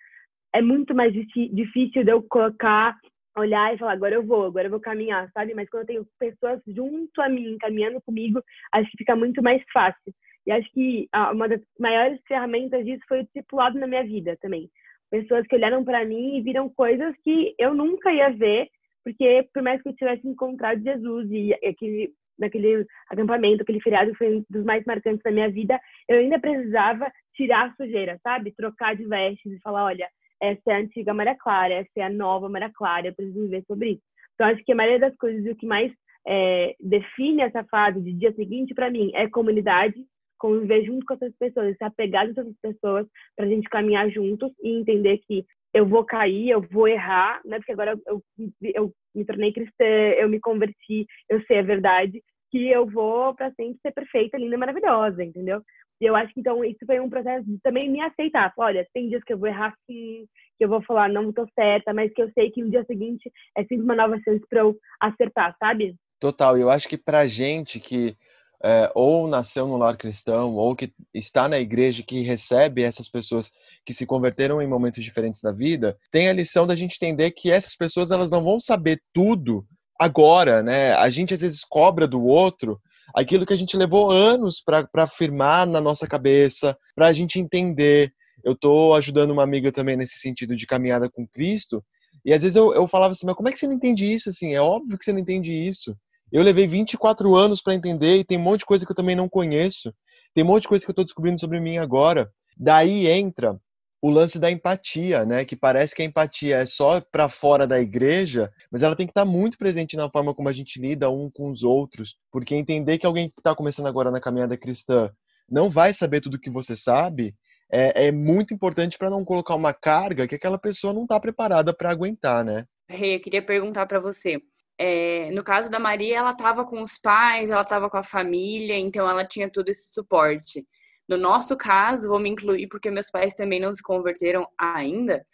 é 0.55 0.63
muito 0.63 0.95
mais 0.95 1.13
difícil 1.13 2.05
de 2.05 2.11
eu 2.11 2.23
colocar, 2.23 2.97
olhar 3.37 3.75
e 3.75 3.79
falar, 3.79 3.93
agora 3.93 4.15
eu 4.15 4.27
vou, 4.27 4.47
agora 4.47 4.67
eu 4.67 4.71
vou 4.71 4.81
caminhar, 4.81 5.31
sabe? 5.33 5.55
Mas 5.55 5.69
quando 5.69 5.83
eu 5.83 5.87
tenho 5.87 6.07
pessoas 6.19 6.61
junto 6.67 7.21
a 7.21 7.29
mim, 7.29 7.57
caminhando 7.59 8.01
comigo, 8.03 8.43
acho 8.73 8.91
que 8.91 8.99
fica 8.99 9.15
muito 9.15 9.43
mais 9.43 9.63
fácil. 9.73 10.13
E 10.47 10.51
acho 10.51 10.71
que 10.73 11.09
uma 11.33 11.47
das 11.47 11.61
maiores 11.79 12.19
ferramentas 12.27 12.85
disso 12.85 13.03
foi 13.07 13.21
o 13.21 13.25
discipulado 13.25 13.79
na 13.79 13.87
minha 13.87 14.03
vida 14.03 14.37
também. 14.41 14.71
Pessoas 15.11 15.47
que 15.47 15.55
olharam 15.57 15.85
para 15.85 16.05
mim 16.05 16.39
e 16.39 16.43
viram 16.43 16.69
coisas 16.69 17.15
que 17.23 17.55
eu 17.59 17.75
nunca 17.75 18.13
ia 18.13 18.31
ver, 18.31 18.69
porque 19.05 19.47
por 19.53 19.63
mais 19.63 19.83
que 19.83 19.91
eu 19.91 19.95
tivesse 19.95 20.27
encontrado 20.27 20.83
Jesus 20.83 21.31
e 21.31 21.55
aquele 21.55 22.13
naquele 22.38 22.87
acampamento, 23.11 23.62
aquele 23.62 23.80
feriado 23.80 24.14
foi 24.14 24.37
um 24.37 24.45
dos 24.49 24.64
mais 24.64 24.85
marcantes 24.85 25.23
da 25.23 25.30
minha 25.30 25.50
vida, 25.50 25.80
eu 26.09 26.18
ainda 26.18 26.38
precisava 26.38 27.11
tirar 27.35 27.68
a 27.68 27.75
sujeira, 27.75 28.18
sabe? 28.23 28.52
Trocar 28.52 28.97
de 28.97 29.04
vestes 29.04 29.52
e 29.52 29.61
falar, 29.61 29.85
olha, 29.85 30.09
essa 30.40 30.62
é 30.68 30.73
a 30.75 30.78
antiga 30.78 31.14
Maria 31.14 31.37
Clara, 31.37 31.75
essa 31.75 31.90
é 31.97 32.02
a 32.02 32.11
nova 32.11 32.49
Maria 32.49 32.71
Clara, 32.73 33.09
eu 33.09 33.14
preciso 33.14 33.42
viver 33.42 33.64
sobre 33.66 33.90
isso. 33.90 34.02
Então, 34.35 34.47
acho 34.47 34.64
que 34.64 34.73
a 34.73 34.76
maioria 34.76 35.00
das 35.00 35.16
coisas, 35.16 35.45
o 35.50 35.57
que 35.57 35.66
mais 35.66 35.92
é, 36.26 36.75
define 36.80 37.42
essa 37.42 37.64
fase 37.64 38.00
de 38.00 38.12
dia 38.12 38.33
seguinte 38.35 38.75
para 38.75 38.90
mim 38.90 39.11
é 39.14 39.28
comunidade, 39.28 39.97
conviver 40.38 40.85
junto 40.85 41.04
com 41.04 41.14
essas 41.14 41.35
pessoas, 41.37 41.76
se 41.76 41.85
apegar 41.85 42.26
a 42.26 42.30
essas 42.30 42.54
pessoas 42.62 43.07
para 43.35 43.47
a 43.47 43.49
gente 43.49 43.68
caminhar 43.68 44.09
juntos 44.11 44.52
e 44.62 44.71
entender 44.78 45.18
que 45.26 45.45
eu 45.75 45.87
vou 45.87 46.05
cair, 46.05 46.51
eu 46.51 46.61
vou 46.61 46.89
errar, 46.89 47.41
né? 47.45 47.59
Porque 47.59 47.73
agora 47.73 47.99
eu, 48.07 48.23
eu, 48.63 48.93
me 49.15 49.25
tornei 49.25 49.53
cristã, 49.53 49.85
eu 49.85 50.29
me 50.29 50.41
converti, 50.41 51.07
eu 51.29 51.43
sei 51.43 51.59
a 51.59 51.63
verdade, 51.63 52.23
que 52.51 52.69
eu 52.69 52.87
vou 52.87 53.35
para 53.35 53.53
sempre 53.53 53.79
ser 53.83 53.93
perfeita, 53.93 54.39
linda, 54.39 54.57
maravilhosa, 54.57 55.23
entendeu? 55.23 55.63
E 56.01 56.07
eu 56.07 56.15
acho 56.15 56.33
que 56.33 56.41
então 56.41 56.65
isso 56.65 56.79
foi 56.87 57.01
um 57.01 57.11
processo 57.11 57.45
de 57.45 57.59
também 57.61 57.91
me 57.91 58.01
aceitar. 58.01 58.53
Olha, 58.57 58.87
tem 58.95 59.09
dias 59.09 59.23
que 59.25 59.33
eu 59.33 59.39
vou 59.39 59.49
errar 59.49 59.75
sim, 59.87 60.27
que 60.57 60.65
eu 60.65 60.69
vou 60.69 60.83
falar 60.83 61.09
não 61.09 61.31
estou 61.31 61.47
certa, 61.55 61.93
mas 61.93 62.12
que 62.12 62.23
eu 62.23 62.31
sei 62.33 62.51
que 62.51 62.62
no 62.62 62.71
dia 62.71 62.85
seguinte 62.85 63.31
é 63.57 63.62
sempre 63.62 63.85
uma 63.85 63.97
nova 63.97 64.19
chance 64.25 64.45
para 64.49 64.61
eu 64.61 64.77
acertar, 65.01 65.57
sabe? 65.59 65.97
Total. 66.21 66.57
Eu 66.57 66.71
acho 66.71 66.88
que 66.88 66.97
pra 66.97 67.27
gente 67.27 67.81
que 67.81 68.16
é, 68.62 68.90
ou 68.94 69.29
nasceu 69.29 69.66
no 69.66 69.77
lar 69.77 69.97
cristão, 69.97 70.55
ou 70.55 70.75
que 70.75 70.92
está 71.14 71.49
na 71.49 71.59
igreja, 71.59 72.03
que 72.03 72.23
recebe 72.23 72.83
essas 72.83 73.09
pessoas 73.09 73.51
que 73.87 73.92
se 73.92 74.05
converteram 74.05 74.61
em 74.61 74.66
momentos 74.66 75.03
diferentes 75.03 75.40
da 75.40 75.53
vida, 75.53 75.97
tem 76.11 76.29
a 76.29 76.33
lição 76.33 76.66
da 76.66 76.75
gente 76.75 76.97
entender 76.97 77.31
que 77.31 77.51
essas 77.51 77.75
pessoas 77.75 78.11
elas 78.11 78.31
não 78.31 78.42
vão 78.42 78.59
saber 78.59 79.01
tudo 79.14 79.64
agora, 79.99 80.62
né? 80.62 80.92
A 80.94 81.09
gente 81.09 81.35
às 81.35 81.40
vezes 81.40 81.64
cobra 81.64 82.07
do 82.07 82.25
outro 82.25 82.81
aquilo 83.14 83.47
que 83.47 83.53
a 83.53 83.57
gente 83.57 83.77
levou 83.77 84.11
anos 84.11 84.61
para 84.61 84.87
afirmar 84.97 85.66
na 85.66 85.81
nossa 85.81 86.07
cabeça, 86.07 86.77
para 86.94 87.07
a 87.07 87.12
gente 87.12 87.38
entender. 87.38 88.12
Eu 88.44 88.53
estou 88.53 88.94
ajudando 88.94 89.31
uma 89.31 89.42
amiga 89.42 89.73
também 89.73 89.97
nesse 89.97 90.18
sentido 90.18 90.55
de 90.55 90.66
caminhada 90.66 91.11
com 91.11 91.27
Cristo, 91.27 91.83
e 92.25 92.33
às 92.33 92.42
vezes 92.42 92.57
eu, 92.57 92.75
eu 92.75 92.87
falava 92.87 93.12
assim, 93.12 93.27
mas 93.27 93.35
como 93.35 93.49
é 93.49 93.53
que 93.53 93.59
você 93.59 93.66
não 93.66 93.75
entende 93.75 94.05
isso? 94.05 94.29
Assim, 94.29 94.55
é 94.55 94.61
óbvio 94.61 94.99
que 94.99 95.05
você 95.05 95.12
não 95.12 95.21
entende 95.21 95.51
isso. 95.53 95.97
Eu 96.33 96.43
levei 96.43 96.67
24 96.67 97.35
anos 97.35 97.61
para 97.61 97.75
entender 97.75 98.17
e 98.17 98.25
tem 98.25 98.38
um 98.38 98.43
monte 98.43 98.61
de 98.61 98.67
coisa 98.67 98.85
que 98.85 98.93
eu 98.93 98.97
também 98.97 99.17
não 99.17 99.29
conheço. 99.29 99.95
Tem 100.35 100.45
um 100.45 100.47
monte 100.47 100.62
de 100.62 100.69
coisa 100.69 100.85
que 100.85 100.91
eu 100.91 100.93
estou 100.93 101.05
descobrindo 101.05 101.41
sobre 101.41 101.59
mim 101.59 101.79
agora. 101.79 102.31
Daí 102.57 103.07
entra 103.07 103.59
o 104.01 104.11
lance 104.11 104.38
da 104.38 104.51
empatia, 104.51 105.25
né? 105.25 105.45
Que 105.45 105.57
parece 105.57 105.95
que 105.95 106.03
a 106.03 106.05
empatia 106.05 106.59
é 106.59 106.67
só 106.67 107.01
para 107.01 107.29
fora 107.29 107.67
da 107.67 107.81
igreja, 107.81 108.51
mas 108.71 108.83
ela 108.83 108.95
tem 108.95 109.07
que 109.07 109.11
estar 109.11 109.25
tá 109.25 109.31
muito 109.31 109.59
presente 109.59 109.97
na 109.97 110.11
forma 110.11 110.35
como 110.35 110.49
a 110.49 110.53
gente 110.53 110.81
lida 110.81 111.11
um 111.11 111.31
com 111.31 111.51
os 111.51 111.64
outros, 111.64 112.17
porque 112.31 112.55
entender 112.55 112.99
que 112.99 113.07
alguém 113.07 113.29
que 113.29 113.35
está 113.38 113.55
começando 113.55 113.87
agora 113.87 114.11
na 114.11 114.21
caminhada 114.21 114.57
cristã 114.57 115.11
não 115.51 115.69
vai 115.69 115.93
saber 115.93 116.21
tudo 116.21 116.38
que 116.38 116.51
você 116.51 116.77
sabe 116.77 117.35
é, 117.71 118.07
é 118.07 118.12
muito 118.12 118.55
importante 118.55 118.97
para 118.97 119.11
não 119.11 119.25
colocar 119.25 119.55
uma 119.55 119.75
carga 119.75 120.27
que 120.27 120.35
aquela 120.35 120.59
pessoa 120.59 120.93
não 120.93 121.03
está 121.03 121.19
preparada 121.19 121.75
para 121.75 121.91
aguentar, 121.91 122.45
né? 122.45 122.64
Hey, 122.91 123.17
eu 123.17 123.21
queria 123.21 123.43
perguntar 123.43 123.87
para 123.87 123.99
você. 123.99 124.38
É, 124.81 125.31
no 125.33 125.43
caso 125.43 125.69
da 125.69 125.79
Maria, 125.81 126.19
ela 126.19 126.31
estava 126.31 126.64
com 126.64 126.81
os 126.83 126.97
pais, 126.99 127.51
ela 127.51 127.62
estava 127.62 127.91
com 127.91 127.97
a 127.97 128.03
família, 128.03 128.77
então 128.77 129.11
ela 129.11 129.27
tinha 129.27 129.51
todo 129.51 129.69
esse 129.69 129.93
suporte. 129.93 130.64
No 131.09 131.17
nosso 131.17 131.57
caso, 131.57 132.09
vou 132.09 132.21
me 132.21 132.31
incluir 132.31 132.69
porque 132.69 132.91
meus 132.91 133.11
pais 133.11 133.35
também 133.35 133.59
não 133.59 133.75
se 133.75 133.83
converteram 133.83 134.47
ainda. 134.57 135.25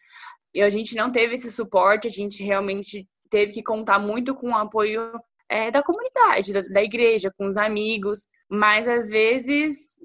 E 0.55 0.63
a 0.63 0.71
gente 0.71 0.95
não 0.95 1.11
teve 1.11 1.35
esse 1.35 1.51
suporte, 1.51 2.07
a 2.07 2.11
gente 2.11 2.43
realmente 2.43 3.07
teve 3.29 3.53
que 3.53 3.63
contar 3.63 3.99
muito 3.99 4.35
com 4.35 4.51
o 4.51 4.55
apoio 4.55 5.11
é, 5.49 5.71
da 5.71 5.83
comunidade, 5.83 6.53
da, 6.53 6.61
da, 6.61 6.83
igreja, 6.83 7.33
com 7.37 7.49
os 7.49 7.57
amigos. 7.57 8.29
Mas 8.49 8.87
às 8.87 9.11
vezes 9.11 9.99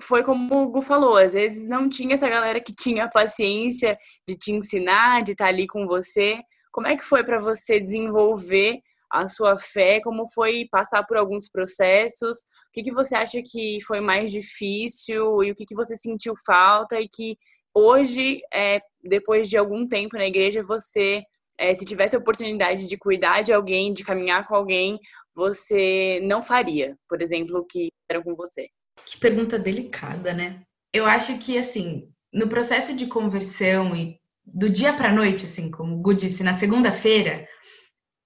foi 0.00 0.22
como 0.24 0.62
o 0.62 0.70
Gu 0.70 0.82
falou, 0.82 1.16
às 1.16 1.32
vezes 1.32 1.68
não 1.68 1.88
tinha 1.88 2.14
essa 2.14 2.28
galera 2.28 2.60
que 2.60 2.74
tinha 2.74 3.08
paciência 3.08 3.96
de 4.26 4.36
te 4.36 4.52
ensinar, 4.52 5.22
de 5.22 5.32
estar 5.32 5.46
ali 5.46 5.66
com 5.66 5.86
você. 5.86 6.40
Como 6.78 6.86
é 6.86 6.94
que 6.94 7.02
foi 7.02 7.24
para 7.24 7.40
você 7.40 7.80
desenvolver 7.80 8.78
a 9.10 9.26
sua 9.26 9.58
fé? 9.58 10.00
Como 10.00 10.30
foi 10.32 10.68
passar 10.70 11.04
por 11.04 11.16
alguns 11.16 11.50
processos? 11.50 12.38
O 12.38 12.72
que, 12.72 12.82
que 12.82 12.92
você 12.92 13.16
acha 13.16 13.42
que 13.44 13.78
foi 13.84 14.00
mais 14.00 14.30
difícil 14.30 15.42
e 15.42 15.50
o 15.50 15.56
que, 15.56 15.66
que 15.66 15.74
você 15.74 15.96
sentiu 15.96 16.34
falta 16.46 17.00
e 17.00 17.08
que 17.08 17.36
hoje, 17.74 18.40
é, 18.54 18.80
depois 19.02 19.48
de 19.48 19.56
algum 19.56 19.88
tempo 19.88 20.16
na 20.16 20.24
igreja, 20.24 20.62
você, 20.62 21.24
é, 21.58 21.74
se 21.74 21.84
tivesse 21.84 22.14
a 22.14 22.20
oportunidade 22.20 22.86
de 22.86 22.96
cuidar 22.96 23.42
de 23.42 23.52
alguém, 23.52 23.92
de 23.92 24.04
caminhar 24.04 24.46
com 24.46 24.54
alguém, 24.54 25.00
você 25.34 26.20
não 26.22 26.40
faria, 26.40 26.96
por 27.08 27.20
exemplo, 27.20 27.58
o 27.58 27.64
que 27.64 27.88
era 28.08 28.22
com 28.22 28.36
você? 28.36 28.68
Que 29.04 29.18
pergunta 29.18 29.58
delicada, 29.58 30.32
né? 30.32 30.62
Eu 30.94 31.06
acho 31.06 31.40
que, 31.40 31.58
assim, 31.58 32.08
no 32.32 32.46
processo 32.48 32.94
de 32.94 33.08
conversão 33.08 33.96
e 33.96 34.17
do 34.54 34.68
dia 34.68 34.92
para 34.92 35.12
noite, 35.12 35.44
assim, 35.44 35.70
como 35.70 35.96
o 35.96 35.98
Gu 36.00 36.14
disse, 36.14 36.42
na 36.42 36.52
segunda-feira, 36.52 37.46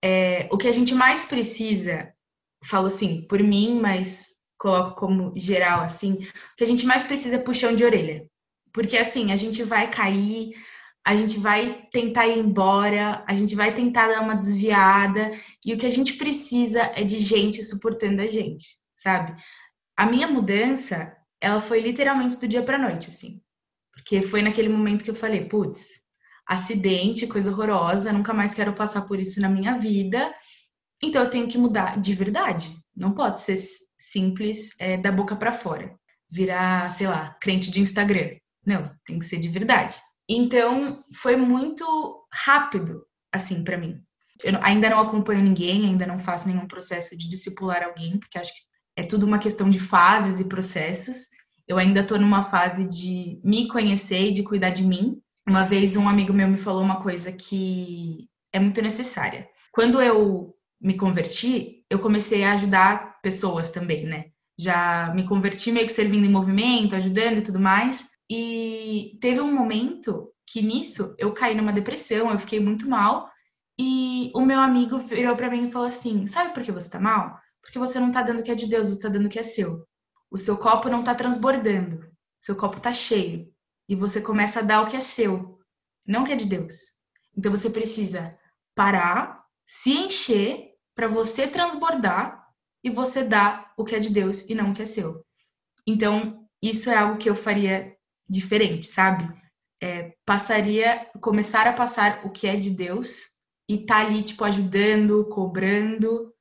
é, 0.02 0.48
o 0.50 0.58
que 0.58 0.68
a 0.68 0.72
gente 0.72 0.94
mais 0.94 1.24
precisa, 1.24 2.12
falo 2.64 2.88
assim, 2.88 3.26
por 3.28 3.42
mim, 3.42 3.80
mas 3.80 4.32
coloco 4.58 4.94
como 4.94 5.32
geral, 5.36 5.80
assim, 5.80 6.14
o 6.14 6.56
que 6.56 6.64
a 6.64 6.66
gente 6.66 6.86
mais 6.86 7.04
precisa 7.04 7.36
é 7.36 7.38
puxão 7.38 7.74
de 7.74 7.84
orelha. 7.84 8.26
Porque, 8.72 8.96
assim, 8.96 9.32
a 9.32 9.36
gente 9.36 9.62
vai 9.62 9.90
cair, 9.90 10.54
a 11.04 11.16
gente 11.16 11.38
vai 11.38 11.86
tentar 11.90 12.26
ir 12.26 12.38
embora, 12.38 13.24
a 13.26 13.34
gente 13.34 13.54
vai 13.54 13.74
tentar 13.74 14.08
dar 14.08 14.20
uma 14.20 14.36
desviada, 14.36 15.32
e 15.64 15.74
o 15.74 15.76
que 15.76 15.86
a 15.86 15.90
gente 15.90 16.14
precisa 16.14 16.80
é 16.94 17.02
de 17.02 17.18
gente 17.18 17.62
suportando 17.62 18.22
a 18.22 18.26
gente, 18.26 18.78
sabe? 18.94 19.34
A 19.96 20.06
minha 20.06 20.28
mudança, 20.28 21.14
ela 21.40 21.60
foi 21.60 21.80
literalmente 21.80 22.38
do 22.38 22.48
dia 22.48 22.62
para 22.62 22.78
noite, 22.78 23.08
assim. 23.08 23.40
Porque 23.92 24.22
foi 24.22 24.42
naquele 24.42 24.68
momento 24.68 25.04
que 25.04 25.10
eu 25.10 25.14
falei, 25.14 25.44
putz, 25.44 26.01
acidente, 26.46 27.26
coisa 27.26 27.50
horrorosa, 27.50 28.12
nunca 28.12 28.34
mais 28.34 28.54
quero 28.54 28.72
passar 28.72 29.02
por 29.02 29.18
isso 29.18 29.40
na 29.40 29.48
minha 29.48 29.76
vida. 29.78 30.34
Então 31.02 31.22
eu 31.22 31.30
tenho 31.30 31.48
que 31.48 31.58
mudar 31.58 32.00
de 32.00 32.14
verdade. 32.14 32.76
Não 32.96 33.12
pode 33.12 33.40
ser 33.40 33.56
simples 33.98 34.70
é, 34.78 34.96
da 34.96 35.10
boca 35.10 35.36
para 35.36 35.52
fora, 35.52 35.94
virar, 36.30 36.90
sei 36.90 37.06
lá, 37.06 37.36
crente 37.40 37.70
de 37.70 37.80
Instagram. 37.80 38.36
Não, 38.64 38.90
tem 39.04 39.18
que 39.18 39.24
ser 39.24 39.38
de 39.38 39.48
verdade. 39.48 39.96
Então 40.28 41.04
foi 41.14 41.36
muito 41.36 42.26
rápido 42.32 43.04
assim 43.32 43.64
para 43.64 43.78
mim. 43.78 44.00
Eu 44.42 44.58
ainda 44.62 44.90
não 44.90 45.00
acompanho 45.00 45.42
ninguém, 45.42 45.86
ainda 45.86 46.06
não 46.06 46.18
faço 46.18 46.48
nenhum 46.48 46.66
processo 46.66 47.16
de 47.16 47.28
discipular 47.28 47.82
alguém, 47.82 48.18
porque 48.18 48.38
acho 48.38 48.52
que 48.52 48.60
é 48.96 49.02
tudo 49.02 49.26
uma 49.26 49.38
questão 49.38 49.68
de 49.68 49.78
fases 49.78 50.40
e 50.40 50.44
processos. 50.44 51.28
eu 51.66 51.78
ainda 51.78 52.04
tô 52.04 52.18
numa 52.18 52.42
fase 52.42 52.86
de 52.86 53.40
me 53.44 53.68
conhecer 53.68 54.28
e 54.28 54.32
de 54.32 54.42
cuidar 54.42 54.70
de 54.70 54.82
mim. 54.82 55.20
Uma 55.46 55.64
vez 55.64 55.96
um 55.96 56.08
amigo 56.08 56.32
meu 56.32 56.48
me 56.48 56.56
falou 56.56 56.82
uma 56.82 57.02
coisa 57.02 57.32
que 57.32 58.28
é 58.52 58.60
muito 58.60 58.80
necessária. 58.80 59.48
Quando 59.72 60.00
eu 60.00 60.54
me 60.80 60.96
converti, 60.96 61.84
eu 61.90 61.98
comecei 61.98 62.44
a 62.44 62.54
ajudar 62.54 63.20
pessoas 63.22 63.70
também, 63.70 64.04
né? 64.04 64.26
Já 64.58 65.12
me 65.14 65.26
converti 65.26 65.72
meio 65.72 65.86
que 65.86 65.92
servindo 65.92 66.26
em 66.26 66.30
movimento, 66.30 66.94
ajudando 66.94 67.38
e 67.38 67.42
tudo 67.42 67.58
mais. 67.58 68.08
E 68.30 69.18
teve 69.20 69.40
um 69.40 69.52
momento 69.52 70.32
que 70.46 70.62
nisso 70.62 71.14
eu 71.18 71.32
caí 71.32 71.54
numa 71.54 71.72
depressão, 71.72 72.30
eu 72.30 72.38
fiquei 72.38 72.60
muito 72.60 72.88
mal. 72.88 73.28
E 73.78 74.30
o 74.34 74.40
meu 74.42 74.60
amigo 74.60 74.98
virou 74.98 75.34
para 75.34 75.50
mim 75.50 75.66
e 75.66 75.70
falou 75.72 75.88
assim: 75.88 76.26
Sabe 76.26 76.52
por 76.54 76.62
que 76.62 76.70
você 76.70 76.90
tá 76.90 77.00
mal? 77.00 77.38
Porque 77.62 77.78
você 77.78 77.98
não 77.98 78.10
tá 78.12 78.22
dando 78.22 78.40
o 78.40 78.42
que 78.42 78.50
é 78.50 78.54
de 78.54 78.68
Deus, 78.68 78.88
você 78.88 79.00
tá 79.00 79.08
dando 79.08 79.26
o 79.26 79.28
que 79.28 79.38
é 79.38 79.42
seu. 79.42 79.86
O 80.30 80.38
seu 80.38 80.56
copo 80.56 80.88
não 80.88 81.02
tá 81.02 81.14
transbordando, 81.14 82.06
seu 82.38 82.56
copo 82.56 82.80
tá 82.80 82.92
cheio. 82.92 83.52
E 83.88 83.94
você 83.94 84.20
começa 84.20 84.60
a 84.60 84.62
dar 84.62 84.82
o 84.82 84.86
que 84.86 84.96
é 84.96 85.00
seu, 85.00 85.58
não 86.06 86.22
o 86.22 86.24
que 86.24 86.32
é 86.32 86.36
de 86.36 86.46
Deus. 86.46 86.74
Então 87.36 87.50
você 87.50 87.68
precisa 87.70 88.36
parar, 88.74 89.44
se 89.66 89.90
encher 89.90 90.72
para 90.94 91.08
você 91.08 91.46
transbordar 91.46 92.46
e 92.84 92.90
você 92.90 93.24
dar 93.24 93.72
o 93.76 93.84
que 93.84 93.94
é 93.94 94.00
de 94.00 94.10
Deus 94.10 94.42
e 94.48 94.54
não 94.54 94.70
o 94.70 94.74
que 94.74 94.82
é 94.82 94.86
seu. 94.86 95.24
Então, 95.86 96.46
isso 96.62 96.90
é 96.90 96.96
algo 96.96 97.18
que 97.18 97.28
eu 97.28 97.34
faria 97.34 97.96
diferente, 98.28 98.86
sabe? 98.86 99.28
É, 99.82 100.14
passaria, 100.24 101.10
começar 101.20 101.66
a 101.66 101.72
passar 101.72 102.24
o 102.24 102.30
que 102.30 102.46
é 102.46 102.56
de 102.56 102.70
Deus 102.70 103.36
e 103.68 103.84
tá 103.84 103.98
ali, 103.98 104.22
tipo, 104.22 104.44
ajudando, 104.44 105.28
cobrando 105.28 106.32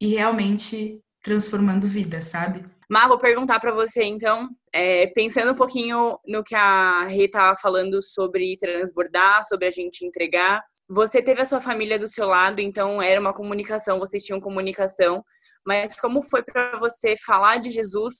e 0.00 0.08
realmente 0.08 1.02
transformando 1.22 1.86
vida, 1.86 2.22
sabe? 2.22 2.64
Mar, 2.88 3.08
vou 3.08 3.18
perguntar 3.18 3.60
para 3.60 3.72
você, 3.72 4.02
então, 4.02 4.48
é, 4.72 5.06
pensando 5.08 5.52
um 5.52 5.56
pouquinho 5.56 6.18
no 6.26 6.42
que 6.42 6.54
a 6.54 7.04
Rê 7.04 7.26
estava 7.26 7.56
falando 7.56 8.02
sobre 8.02 8.56
transbordar, 8.56 9.44
sobre 9.46 9.66
a 9.66 9.70
gente 9.70 10.04
entregar, 10.04 10.62
você 10.92 11.22
teve 11.22 11.40
a 11.40 11.44
sua 11.44 11.60
família 11.60 11.96
do 11.96 12.08
seu 12.08 12.26
lado, 12.26 12.60
então 12.60 13.00
era 13.00 13.20
uma 13.20 13.32
comunicação, 13.32 14.00
vocês 14.00 14.24
tinham 14.24 14.40
comunicação, 14.40 15.24
mas 15.64 15.94
como 16.00 16.20
foi 16.20 16.42
para 16.42 16.76
você 16.78 17.14
falar 17.16 17.58
de 17.58 17.70
Jesus 17.70 18.14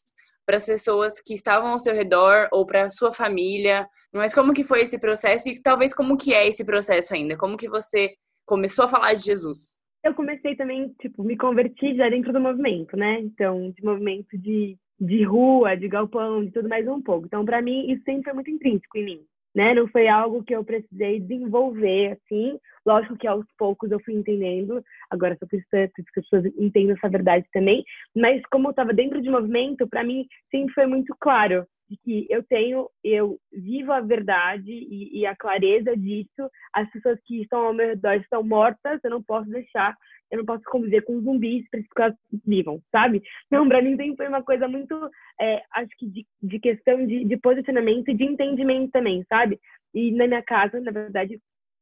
para 0.46 0.56
as 0.56 0.64
pessoas 0.64 1.20
que 1.20 1.34
estavam 1.34 1.72
ao 1.72 1.80
seu 1.80 1.92
redor 1.92 2.48
ou 2.52 2.64
para 2.64 2.84
a 2.84 2.90
sua 2.90 3.10
família? 3.10 3.88
Mas 4.12 4.32
como 4.32 4.54
que 4.54 4.62
foi 4.62 4.82
esse 4.82 5.00
processo 5.00 5.48
e 5.48 5.60
talvez 5.60 5.92
como 5.92 6.16
que 6.16 6.32
é 6.32 6.46
esse 6.46 6.64
processo 6.64 7.12
ainda? 7.12 7.36
Como 7.36 7.56
que 7.56 7.68
você 7.68 8.12
começou 8.46 8.84
a 8.84 8.88
falar 8.88 9.14
de 9.14 9.24
Jesus? 9.24 9.79
Eu 10.02 10.14
comecei 10.14 10.56
também, 10.56 10.94
tipo, 11.00 11.22
me 11.22 11.36
converti 11.36 11.94
já 11.94 12.08
dentro 12.08 12.32
do 12.32 12.40
movimento, 12.40 12.96
né? 12.96 13.20
Então, 13.20 13.70
de 13.70 13.84
movimento 13.84 14.36
de, 14.38 14.76
de 14.98 15.22
rua, 15.24 15.76
de 15.76 15.88
galpão, 15.88 16.44
de 16.44 16.50
tudo 16.50 16.68
mais 16.68 16.86
um 16.88 17.02
pouco. 17.02 17.26
Então, 17.26 17.44
para 17.44 17.60
mim, 17.60 17.90
isso 17.90 18.02
sempre 18.04 18.24
foi 18.24 18.32
muito 18.32 18.50
intrínseco 18.50 18.98
em 18.98 19.04
mim 19.04 19.26
né? 19.54 19.74
Não 19.74 19.88
foi 19.88 20.08
algo 20.08 20.42
que 20.42 20.54
eu 20.54 20.64
precisei 20.64 21.20
desenvolver, 21.20 22.12
assim. 22.12 22.58
Lógico 22.86 23.16
que 23.16 23.26
aos 23.26 23.44
poucos 23.58 23.90
eu 23.90 24.00
fui 24.00 24.14
entendendo, 24.14 24.82
agora 25.10 25.36
sou 25.38 25.48
cristã, 25.48 25.86
que 25.94 26.02
as 26.02 26.10
pessoas 26.14 26.44
entendam 26.58 26.96
essa 26.96 27.08
verdade 27.08 27.46
também. 27.52 27.84
Mas 28.14 28.40
como 28.50 28.68
eu 28.68 28.70
estava 28.70 28.92
dentro 28.92 29.20
de 29.20 29.30
movimento, 29.30 29.88
para 29.88 30.04
mim 30.04 30.26
sempre 30.50 30.72
foi 30.74 30.86
muito 30.86 31.14
claro 31.20 31.66
de 31.90 31.96
que 31.96 32.26
eu 32.30 32.42
tenho, 32.44 32.88
eu 33.02 33.36
vivo 33.52 33.92
a 33.92 34.00
verdade 34.00 34.70
e, 34.70 35.20
e, 35.20 35.26
a 35.26 35.34
clareza 35.34 35.96
disso. 35.96 36.48
As 36.72 36.88
pessoas 36.90 37.18
que 37.24 37.42
estão 37.42 37.66
ao 37.66 37.74
meu 37.74 37.88
redor 37.88 38.14
estão 38.14 38.44
mortas, 38.44 39.00
eu 39.02 39.10
não 39.10 39.20
posso 39.20 39.50
deixar, 39.50 39.96
eu 40.30 40.38
não 40.38 40.44
posso 40.44 40.62
conviver 40.64 41.02
com 41.02 41.20
zumbis 41.20 41.68
para 41.68 41.80
que 41.80 41.88
elas 41.98 42.14
vivam, 42.46 42.80
sabe? 42.92 43.20
Não, 43.50 43.68
para 43.68 43.82
mim 43.82 43.96
foi 44.16 44.28
uma 44.28 44.42
coisa 44.42 44.68
muito, 44.68 44.94
é, 45.40 45.62
acho 45.72 45.90
que 45.98 46.08
de, 46.08 46.26
de 46.40 46.60
questão 46.60 47.04
de, 47.04 47.24
de 47.24 47.36
posicionamento 47.38 48.08
e 48.08 48.14
de 48.14 48.24
entendimento 48.24 48.92
também, 48.92 49.24
sabe? 49.28 49.58
E 49.92 50.12
na 50.12 50.28
minha 50.28 50.42
casa, 50.42 50.80
na 50.80 50.92
verdade, 50.92 51.40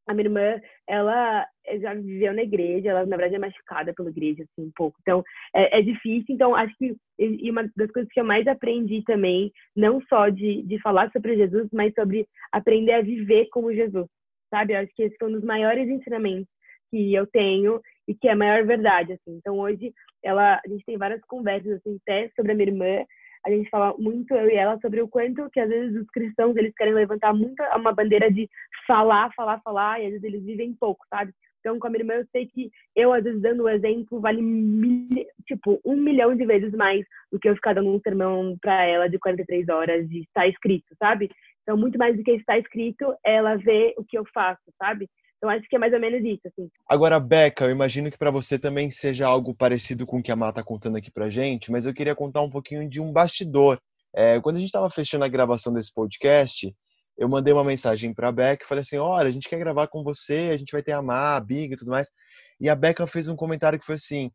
a 0.09 0.14
minha 0.14 0.27
irmã, 0.27 0.61
ela 0.88 1.47
já 1.81 1.92
viveu 1.92 2.33
na 2.33 2.42
igreja, 2.42 2.88
ela 2.88 3.05
na 3.05 3.16
verdade 3.16 3.35
é 3.35 3.38
machucada 3.38 3.92
pela 3.94 4.09
igreja, 4.09 4.42
assim, 4.42 4.66
um 4.66 4.73
pouco. 4.75 4.99
Então, 5.03 5.23
é, 5.55 5.79
é, 5.79 5.83
difícil. 5.83 6.35
Então, 6.35 6.55
acho 6.55 6.75
que 6.79 6.97
e 7.18 7.51
uma 7.51 7.68
das 7.77 7.90
coisas 7.90 8.11
que 8.11 8.21
eu 8.21 8.25
mais 8.25 8.47
aprendi 8.47 9.03
também, 9.05 9.53
não 9.77 10.01
só 10.09 10.29
de, 10.31 10.62
de 10.62 10.81
falar 10.81 11.11
sobre 11.12 11.37
Jesus, 11.37 11.68
mas 11.73 11.92
sobre 11.94 12.27
aprender 12.51 12.92
a 12.92 13.03
viver 13.03 13.49
como 13.51 13.75
Jesus, 13.75 14.07
sabe? 14.51 14.73
Eu 14.73 14.79
acho 14.79 14.92
que 14.94 15.03
esse 15.03 15.16
foi 15.18 15.29
um 15.29 15.33
dos 15.33 15.44
maiores 15.44 15.88
ensinamentos 15.88 16.49
que 16.90 17.12
eu 17.12 17.27
tenho 17.27 17.81
e 18.07 18.14
que 18.14 18.29
é 18.29 18.33
a 18.33 18.37
maior 18.37 18.64
verdade, 18.64 19.12
assim. 19.12 19.37
Então, 19.37 19.59
hoje, 19.59 19.92
ela, 20.25 20.61
a 20.64 20.68
gente 20.68 20.85
tem 20.87 20.97
várias 20.97 21.21
conversas, 21.27 21.73
assim, 21.73 21.99
até 22.03 22.31
sobre 22.35 22.53
a 22.53 22.55
minha 22.55 22.68
irmã, 22.68 23.05
a 23.48 23.50
gente 23.56 23.70
fala 23.70 23.94
muito, 23.98 24.34
eu 24.34 24.48
e 24.48 24.54
ela, 24.54 24.78
sobre 24.80 25.00
o 25.00 25.08
quanto 25.08 25.48
que 25.50 25.58
às 25.58 25.68
vezes 25.68 26.00
os 26.00 26.06
cristãos, 26.11 26.54
eles 26.56 26.74
querem 26.74 26.92
levantar 26.92 27.32
muito 27.32 27.62
uma 27.74 27.92
bandeira 27.92 28.30
de 28.30 28.48
falar, 28.87 29.32
falar, 29.34 29.61
falar, 29.62 30.00
e 30.00 30.04
às 30.04 30.11
vezes 30.12 30.24
eles 30.24 30.44
vivem 30.44 30.74
pouco, 30.78 31.04
sabe? 31.08 31.32
Então, 31.61 31.78
com 31.78 31.87
a 31.87 31.90
minha 31.90 32.02
irmã, 32.02 32.14
eu 32.14 32.26
sei 32.30 32.46
que 32.46 32.70
eu, 32.94 33.12
às 33.12 33.24
vezes, 33.24 33.40
dando 33.40 33.64
o 33.64 33.68
exemplo, 33.68 34.20
vale, 34.20 34.40
mil, 34.40 35.08
tipo, 35.46 35.80
um 35.84 35.96
milhão 35.96 36.37
de 36.37 36.44
vezes 36.46 36.72
mais 36.72 37.04
do 37.32 37.38
que 37.38 37.48
eu 37.48 37.54
ficar 37.54 37.74
dando 37.74 37.90
um 37.90 38.00
sermão 38.00 38.56
para 38.61 38.84
ela 38.84 39.08
de 39.08 39.18
43 39.18 39.68
horas 39.68 40.08
de 40.08 40.20
estar 40.20 40.46
escrito, 40.46 40.94
sabe? 40.98 41.30
Então, 41.62 41.76
muito 41.76 41.98
mais 41.98 42.16
do 42.16 42.22
que 42.22 42.32
estar 42.32 42.58
escrito, 42.58 43.14
ela 43.24 43.56
vê 43.56 43.94
o 43.96 44.04
que 44.04 44.16
eu 44.16 44.24
faço, 44.32 44.62
sabe? 44.78 45.08
Então 45.38 45.48
acho 45.48 45.68
que 45.68 45.77
é 45.77 45.79
mais 45.79 45.92
ou 45.92 46.01
menos 46.01 46.20
isso, 46.24 46.42
assim. 46.46 46.68
Agora, 46.88 47.18
Beca, 47.20 47.64
eu 47.64 47.70
imagino 47.70 48.11
que 48.11 48.18
para 48.18 48.31
você 48.31 48.59
também 48.59 48.90
seja 48.90 49.27
algo 49.27 49.55
parecido 49.55 50.05
com 50.05 50.18
o 50.18 50.22
que 50.22 50.33
a 50.33 50.37
Má 50.37 50.53
tá 50.53 50.62
contando 50.62 50.96
aqui 50.96 51.11
pra 51.11 51.31
gente, 51.31 51.70
mas 51.70 51.87
eu 51.87 51.94
queria 51.94 52.14
contar 52.14 52.42
um 52.42 52.51
pouquinho 52.51 52.88
de 52.88 53.01
um 53.01 53.12
bastidor. 53.12 53.81
É, 54.14 54.40
quando 54.40 54.57
a 54.57 54.59
gente 54.59 54.68
estava 54.68 54.90
fechando 54.90 55.24
a 55.24 55.29
gravação 55.29 55.72
desse 55.72 55.94
podcast, 55.94 56.74
eu 57.16 57.29
mandei 57.29 57.53
uma 57.53 57.64
mensagem 57.64 58.12
para 58.12 58.29
a 58.29 58.33
Beca 58.33 58.64
e 58.64 58.68
falei 58.68 58.83
assim: 58.83 58.98
olha, 58.98 59.29
a 59.29 59.31
gente 59.31 59.48
quer 59.48 59.59
gravar 59.59 59.87
com 59.87 60.03
você, 60.03 60.51
a 60.53 60.57
gente 60.57 60.72
vai 60.72 60.83
ter 60.83 60.92
a 60.92 61.03
Má, 61.03 61.37
a 61.37 61.40
Big 61.40 61.72
e 61.72 61.77
tudo 61.77 61.90
mais. 61.90 62.09
E 62.61 62.68
a 62.68 62.74
Beca 62.74 63.07
fez 63.07 63.29
um 63.29 63.37
comentário 63.37 63.79
que 63.79 63.87
foi 63.87 63.94
assim: 63.94 64.33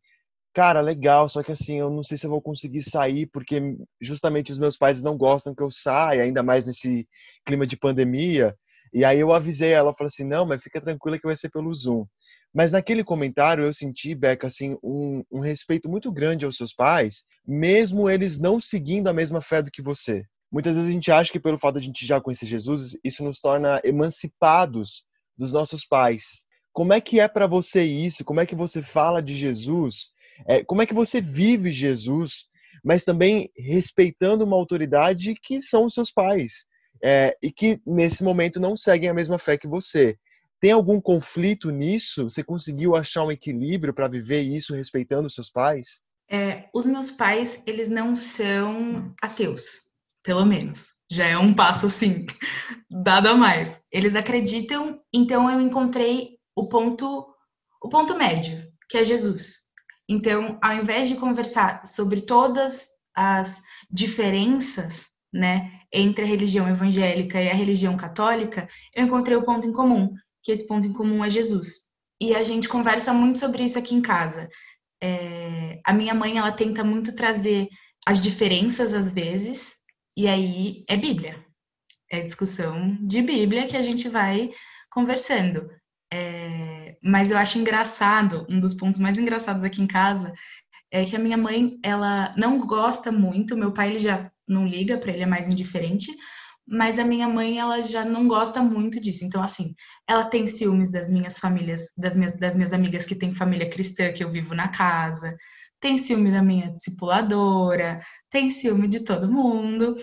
cara, 0.54 0.80
legal, 0.80 1.28
só 1.28 1.42
que 1.42 1.52
assim, 1.52 1.80
eu 1.80 1.90
não 1.90 2.02
sei 2.02 2.16
se 2.16 2.26
eu 2.26 2.30
vou 2.30 2.40
conseguir 2.40 2.82
sair, 2.82 3.26
porque 3.26 3.76
justamente 4.00 4.52
os 4.52 4.58
meus 4.58 4.76
pais 4.76 5.02
não 5.02 5.16
gostam 5.18 5.54
que 5.54 5.62
eu 5.62 5.70
saia, 5.70 6.22
ainda 6.22 6.42
mais 6.42 6.64
nesse 6.64 7.06
clima 7.44 7.66
de 7.66 7.76
pandemia. 7.76 8.56
E 8.94 9.04
aí 9.04 9.18
eu 9.18 9.32
avisei 9.32 9.72
ela, 9.72 9.92
falei 9.92 10.06
assim, 10.06 10.24
não, 10.24 10.46
mas 10.46 10.62
fica 10.62 10.80
tranquila 10.80 11.18
que 11.18 11.26
vai 11.26 11.34
ser 11.34 11.50
pelo 11.50 11.74
Zoom. 11.74 12.06
Mas 12.54 12.70
naquele 12.70 13.02
comentário 13.02 13.64
eu 13.64 13.72
senti, 13.72 14.14
Beca, 14.14 14.46
assim, 14.46 14.78
um, 14.80 15.24
um 15.32 15.40
respeito 15.40 15.88
muito 15.88 16.12
grande 16.12 16.44
aos 16.44 16.56
seus 16.56 16.72
pais, 16.72 17.24
mesmo 17.44 18.08
eles 18.08 18.38
não 18.38 18.60
seguindo 18.60 19.08
a 19.08 19.12
mesma 19.12 19.42
fé 19.42 19.60
do 19.60 19.70
que 19.72 19.82
você. 19.82 20.24
Muitas 20.52 20.76
vezes 20.76 20.88
a 20.88 20.92
gente 20.92 21.10
acha 21.10 21.32
que 21.32 21.40
pelo 21.40 21.58
fato 21.58 21.74
de 21.74 21.80
a 21.80 21.82
gente 21.86 22.06
já 22.06 22.20
conhecer 22.20 22.46
Jesus, 22.46 22.96
isso 23.02 23.24
nos 23.24 23.40
torna 23.40 23.80
emancipados 23.82 25.02
dos 25.36 25.52
nossos 25.52 25.84
pais. 25.84 26.44
Como 26.72 26.92
é 26.92 27.00
que 27.00 27.18
é 27.18 27.26
para 27.26 27.48
você 27.48 27.82
isso? 27.82 28.24
Como 28.24 28.40
é 28.40 28.46
que 28.46 28.54
você 28.54 28.80
fala 28.80 29.20
de 29.20 29.34
Jesus? 29.34 30.10
É, 30.46 30.62
como 30.62 30.80
é 30.80 30.86
que 30.86 30.94
você 30.94 31.20
vive 31.20 31.72
Jesus, 31.72 32.44
mas 32.84 33.02
também 33.02 33.50
respeitando 33.56 34.44
uma 34.44 34.56
autoridade 34.56 35.34
que 35.42 35.60
são 35.60 35.86
os 35.86 35.94
seus 35.94 36.12
pais? 36.12 36.66
É, 37.02 37.36
e 37.42 37.50
que 37.50 37.80
nesse 37.86 38.22
momento 38.22 38.60
não 38.60 38.76
seguem 38.76 39.08
a 39.08 39.14
mesma 39.14 39.38
fé 39.38 39.56
que 39.56 39.68
você. 39.68 40.18
Tem 40.60 40.72
algum 40.72 41.00
conflito 41.00 41.70
nisso? 41.70 42.24
Você 42.24 42.42
conseguiu 42.42 42.96
achar 42.96 43.24
um 43.24 43.30
equilíbrio 43.30 43.92
para 43.92 44.08
viver 44.08 44.42
isso 44.42 44.74
respeitando 44.74 45.26
os 45.26 45.34
seus 45.34 45.50
pais? 45.50 46.00
É, 46.30 46.68
os 46.74 46.86
meus 46.86 47.10
pais, 47.10 47.62
eles 47.66 47.90
não 47.90 48.16
são 48.16 49.14
ateus, 49.20 49.90
pelo 50.22 50.44
menos. 50.44 50.92
Já 51.10 51.26
é 51.26 51.36
um 51.36 51.54
passo 51.54 51.86
assim, 51.86 52.24
dado 52.90 53.28
a 53.28 53.34
mais. 53.34 53.80
Eles 53.92 54.16
acreditam, 54.16 55.00
então 55.12 55.50
eu 55.50 55.60
encontrei 55.60 56.38
o 56.56 56.66
ponto, 56.66 57.26
o 57.82 57.88
ponto 57.88 58.16
médio, 58.16 58.66
que 58.88 58.96
é 58.96 59.04
Jesus. 59.04 59.64
Então, 60.08 60.58
ao 60.62 60.74
invés 60.74 61.08
de 61.08 61.16
conversar 61.16 61.86
sobre 61.86 62.22
todas 62.22 62.88
as 63.14 63.62
diferenças, 63.90 65.08
né, 65.32 65.70
entre 65.94 66.24
a 66.24 66.28
religião 66.28 66.68
evangélica 66.68 67.40
e 67.40 67.48
a 67.48 67.54
religião 67.54 67.96
católica, 67.96 68.68
eu 68.92 69.04
encontrei 69.04 69.36
o 69.36 69.44
ponto 69.44 69.66
em 69.66 69.72
comum, 69.72 70.12
que 70.42 70.50
esse 70.50 70.66
ponto 70.66 70.86
em 70.86 70.92
comum 70.92 71.24
é 71.24 71.30
Jesus. 71.30 71.84
E 72.20 72.34
a 72.34 72.42
gente 72.42 72.68
conversa 72.68 73.12
muito 73.12 73.38
sobre 73.38 73.64
isso 73.64 73.78
aqui 73.78 73.94
em 73.94 74.02
casa. 74.02 74.48
É, 75.00 75.80
a 75.86 75.92
minha 75.92 76.14
mãe, 76.14 76.36
ela 76.36 76.50
tenta 76.50 76.82
muito 76.82 77.14
trazer 77.14 77.68
as 78.06 78.20
diferenças 78.22 78.92
às 78.92 79.12
vezes, 79.12 79.76
e 80.16 80.28
aí 80.28 80.84
é 80.88 80.96
Bíblia. 80.96 81.44
É 82.10 82.20
discussão 82.20 82.98
de 83.00 83.22
Bíblia 83.22 83.66
que 83.66 83.76
a 83.76 83.82
gente 83.82 84.08
vai 84.08 84.50
conversando. 84.90 85.70
É, 86.12 86.96
mas 87.02 87.30
eu 87.30 87.38
acho 87.38 87.58
engraçado, 87.58 88.46
um 88.48 88.60
dos 88.60 88.74
pontos 88.74 88.98
mais 88.98 89.16
engraçados 89.16 89.64
aqui 89.64 89.80
em 89.80 89.86
casa 89.86 90.32
é 90.90 91.04
que 91.04 91.16
a 91.16 91.18
minha 91.18 91.36
mãe, 91.36 91.78
ela 91.82 92.32
não 92.36 92.58
gosta 92.58 93.10
muito, 93.10 93.56
meu 93.56 93.72
pai 93.72 93.90
ele 93.90 93.98
já 93.98 94.30
não 94.48 94.66
liga 94.66 94.98
para 94.98 95.12
ele, 95.12 95.22
é 95.22 95.26
mais 95.26 95.48
indiferente. 95.48 96.12
Mas 96.66 96.98
a 96.98 97.04
minha 97.04 97.28
mãe, 97.28 97.58
ela 97.58 97.82
já 97.82 98.04
não 98.04 98.26
gosta 98.26 98.62
muito 98.62 98.98
disso. 98.98 99.24
Então, 99.24 99.42
assim, 99.42 99.74
ela 100.08 100.24
tem 100.24 100.46
ciúmes 100.46 100.90
das 100.90 101.10
minhas 101.10 101.38
famílias, 101.38 101.92
das 101.96 102.16
minhas, 102.16 102.34
das 102.38 102.54
minhas 102.54 102.72
amigas 102.72 103.04
que 103.04 103.14
têm 103.14 103.34
família 103.34 103.68
cristã, 103.68 104.12
que 104.12 104.24
eu 104.24 104.30
vivo 104.30 104.54
na 104.54 104.68
casa. 104.68 105.36
Tem 105.80 105.98
ciúme 105.98 106.30
da 106.30 106.42
minha 106.42 106.72
discipuladora, 106.72 108.00
tem 108.30 108.50
ciúme 108.50 108.88
de 108.88 109.00
todo 109.00 109.30
mundo. 109.30 109.96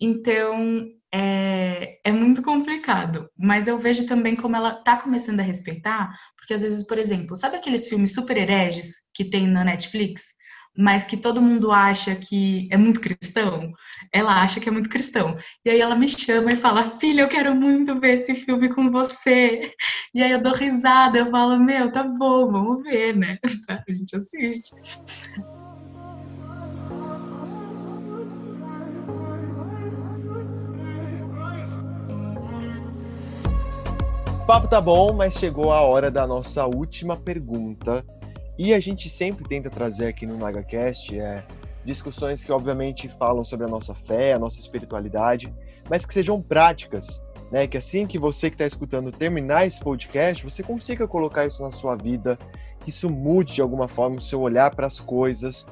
Então, 0.00 0.88
é, 1.12 2.00
é 2.04 2.12
muito 2.12 2.42
complicado. 2.42 3.30
Mas 3.36 3.68
eu 3.68 3.78
vejo 3.78 4.06
também 4.06 4.36
como 4.36 4.56
ela 4.56 4.72
tá 4.82 5.00
começando 5.00 5.40
a 5.40 5.44
respeitar, 5.44 6.12
porque 6.36 6.54
às 6.54 6.62
vezes, 6.62 6.86
por 6.86 6.98
exemplo, 6.98 7.36
sabe 7.36 7.56
aqueles 7.56 7.88
filmes 7.88 8.12
super 8.12 8.36
hereges 8.36 8.96
que 9.14 9.24
tem 9.24 9.46
na 9.46 9.64
Netflix? 9.64 10.34
Mas 10.78 11.04
que 11.06 11.16
todo 11.16 11.42
mundo 11.42 11.72
acha 11.72 12.14
que 12.14 12.68
é 12.70 12.76
muito 12.76 13.00
cristão, 13.00 13.72
ela 14.12 14.40
acha 14.40 14.60
que 14.60 14.68
é 14.68 14.72
muito 14.72 14.88
cristão. 14.88 15.36
E 15.64 15.70
aí 15.70 15.80
ela 15.80 15.96
me 15.96 16.06
chama 16.06 16.52
e 16.52 16.56
fala: 16.56 16.88
Filha, 17.00 17.22
eu 17.22 17.28
quero 17.28 17.52
muito 17.52 17.98
ver 17.98 18.20
esse 18.20 18.32
filme 18.32 18.68
com 18.68 18.88
você. 18.88 19.72
E 20.14 20.22
aí 20.22 20.30
eu 20.30 20.40
dou 20.40 20.52
risada, 20.52 21.18
eu 21.18 21.30
falo: 21.32 21.58
Meu, 21.58 21.90
tá 21.90 22.04
bom, 22.04 22.52
vamos 22.52 22.84
ver, 22.84 23.16
né? 23.16 23.38
A 23.68 23.92
gente 23.92 24.14
assiste. 24.14 24.72
O 34.30 34.46
papo 34.46 34.68
tá 34.68 34.80
bom, 34.80 35.12
mas 35.12 35.34
chegou 35.34 35.72
a 35.72 35.80
hora 35.82 36.08
da 36.08 36.24
nossa 36.24 36.64
última 36.64 37.16
pergunta 37.16 38.04
e 38.58 38.74
a 38.74 38.80
gente 38.80 39.08
sempre 39.08 39.44
tenta 39.48 39.70
trazer 39.70 40.08
aqui 40.08 40.26
no 40.26 40.36
NagaCast 40.36 41.18
é, 41.18 41.44
discussões 41.84 42.42
que, 42.42 42.50
obviamente, 42.50 43.08
falam 43.08 43.44
sobre 43.44 43.66
a 43.66 43.68
nossa 43.68 43.94
fé, 43.94 44.32
a 44.32 44.38
nossa 44.38 44.58
espiritualidade, 44.58 45.54
mas 45.88 46.04
que 46.04 46.12
sejam 46.12 46.42
práticas, 46.42 47.22
né? 47.52 47.68
Que 47.68 47.78
assim 47.78 48.06
que 48.06 48.18
você 48.18 48.50
que 48.50 48.56
está 48.56 48.66
escutando 48.66 49.12
terminar 49.12 49.66
esse 49.66 49.80
podcast, 49.80 50.42
você 50.42 50.62
consiga 50.62 51.06
colocar 51.06 51.46
isso 51.46 51.62
na 51.62 51.70
sua 51.70 51.94
vida, 51.94 52.36
que 52.80 52.90
isso 52.90 53.08
mude 53.08 53.54
de 53.54 53.62
alguma 53.62 53.86
forma 53.86 54.16
o 54.16 54.20
seu 54.20 54.40
olhar 54.40 54.74
para 54.74 54.88
as 54.88 54.98
coisas. 54.98 55.64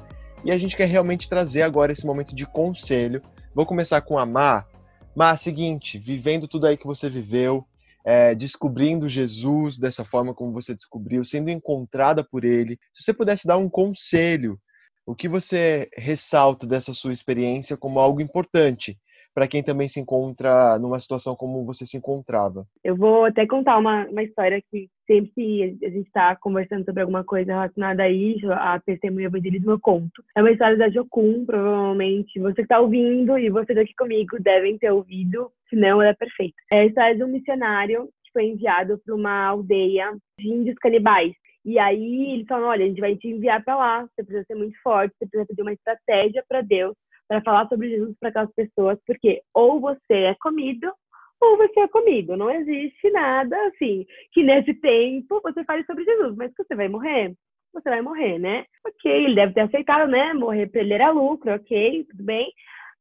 E 0.45 0.51
a 0.51 0.57
gente 0.57 0.77
quer 0.77 0.87
realmente 0.87 1.27
trazer 1.27 1.63
agora 1.63 1.91
esse 1.91 2.05
momento 2.05 2.33
de 2.33 2.45
conselho. 2.45 3.21
Vou 3.53 3.65
começar 3.65 3.99
com 4.01 4.17
a 4.17 4.25
Má. 4.25 4.65
Má, 5.13 5.35
seguinte, 5.35 5.97
vivendo 5.99 6.47
tudo 6.47 6.67
aí 6.67 6.77
que 6.77 6.87
você 6.87 7.09
viveu, 7.09 7.65
é, 8.07 8.33
descobrindo 8.33 9.09
Jesus 9.09 9.77
dessa 9.77 10.05
forma 10.05 10.33
como 10.33 10.53
você 10.53 10.73
descobriu, 10.73 11.25
sendo 11.25 11.49
encontrada 11.49 12.23
por 12.23 12.45
Ele. 12.45 12.79
Se 12.93 13.03
você 13.03 13.13
pudesse 13.13 13.45
dar 13.45 13.57
um 13.57 13.69
conselho, 13.69 14.57
o 15.05 15.13
que 15.13 15.27
você 15.27 15.89
ressalta 15.93 16.65
dessa 16.65 16.93
sua 16.93 17.11
experiência 17.11 17.75
como 17.75 17.99
algo 17.99 18.21
importante 18.21 18.97
para 19.37 19.47
quem 19.47 19.61
também 19.61 19.87
se 19.87 19.99
encontra 19.99 20.79
numa 20.79 20.99
situação 20.99 21.35
como 21.35 21.63
você 21.63 21.85
se 21.85 21.95
encontrava? 21.95 22.65
Eu 22.83 22.95
vou 22.95 23.25
até 23.25 23.45
contar 23.45 23.77
uma, 23.77 24.07
uma 24.07 24.23
história 24.23 24.59
que 24.59 24.89
sempre 25.05 25.31
que 25.35 25.77
a 25.85 25.89
gente 25.89 26.07
está 26.07 26.35
conversando 26.35 26.83
sobre 26.83 27.03
alguma 27.03 27.23
coisa 27.23 27.53
relacionada 27.53 28.01
a 28.01 28.09
isso, 28.09 28.51
a 28.51 28.79
testemunho 28.79 29.27
evangelismo, 29.27 29.69
eu 29.69 29.79
conto. 29.79 30.23
É 30.35 30.41
uma 30.41 30.49
história 30.49 30.75
da 30.75 30.89
Jocum, 30.89 31.45
provavelmente 31.45 32.39
você 32.39 32.55
que 32.55 32.61
está 32.63 32.79
ouvindo 32.79 33.37
e 33.37 33.51
você 33.51 33.75
daqui 33.75 33.93
comigo 33.95 34.41
devem 34.41 34.75
ter 34.79 34.91
ouvido, 34.91 35.51
senão 35.69 36.01
ela 36.01 36.09
é 36.09 36.15
perfeita. 36.15 36.57
É 36.71 36.79
a 36.79 36.85
história 36.85 37.15
de 37.15 37.23
um 37.23 37.27
missionário 37.27 38.09
que 38.23 38.31
foi 38.33 38.45
enviado 38.45 38.99
para 39.05 39.13
uma 39.13 39.49
aldeia 39.49 40.17
de 40.39 40.47
índios 40.47 40.77
canibais. 40.79 41.31
E 41.63 41.77
aí 41.77 42.33
eles 42.33 42.47
falam, 42.47 42.69
olha, 42.69 42.85
a 42.85 42.87
gente 42.87 43.01
vai 43.01 43.15
te 43.15 43.27
enviar 43.27 43.63
para 43.63 43.75
lá, 43.75 44.01
você 44.01 44.23
precisa 44.23 44.45
ser 44.47 44.55
muito 44.55 44.81
forte, 44.81 45.13
você 45.13 45.27
precisa 45.27 45.45
pedir 45.45 45.61
uma 45.61 45.73
estratégia 45.73 46.43
para 46.49 46.61
Deus 46.61 46.95
para 47.27 47.41
falar 47.41 47.67
sobre 47.67 47.89
Jesus 47.89 48.15
para 48.19 48.29
aquelas 48.29 48.53
pessoas, 48.53 48.99
porque 49.05 49.41
ou 49.53 49.79
você 49.79 50.13
é 50.13 50.35
comido 50.35 50.91
ou 51.39 51.57
você 51.57 51.81
é 51.81 51.87
comido. 51.87 52.35
Não 52.35 52.49
existe 52.49 53.09
nada 53.11 53.55
assim 53.67 54.05
que 54.31 54.43
nesse 54.43 54.73
tempo 54.75 55.41
você 55.41 55.63
fale 55.63 55.85
sobre 55.85 56.03
Jesus, 56.03 56.35
mas 56.35 56.53
que 56.53 56.63
você 56.63 56.75
vai 56.75 56.87
morrer, 56.87 57.35
você 57.73 57.89
vai 57.89 58.01
morrer, 58.01 58.39
né? 58.39 58.65
Ok, 58.85 59.11
ele 59.11 59.35
deve 59.35 59.53
ter 59.53 59.61
aceitado, 59.61 60.09
né? 60.09 60.33
Morrer 60.33 60.67
para 60.67 60.81
ele 60.81 60.93
era 60.93 61.11
lucro, 61.11 61.53
ok, 61.53 62.05
tudo 62.09 62.23
bem. 62.23 62.51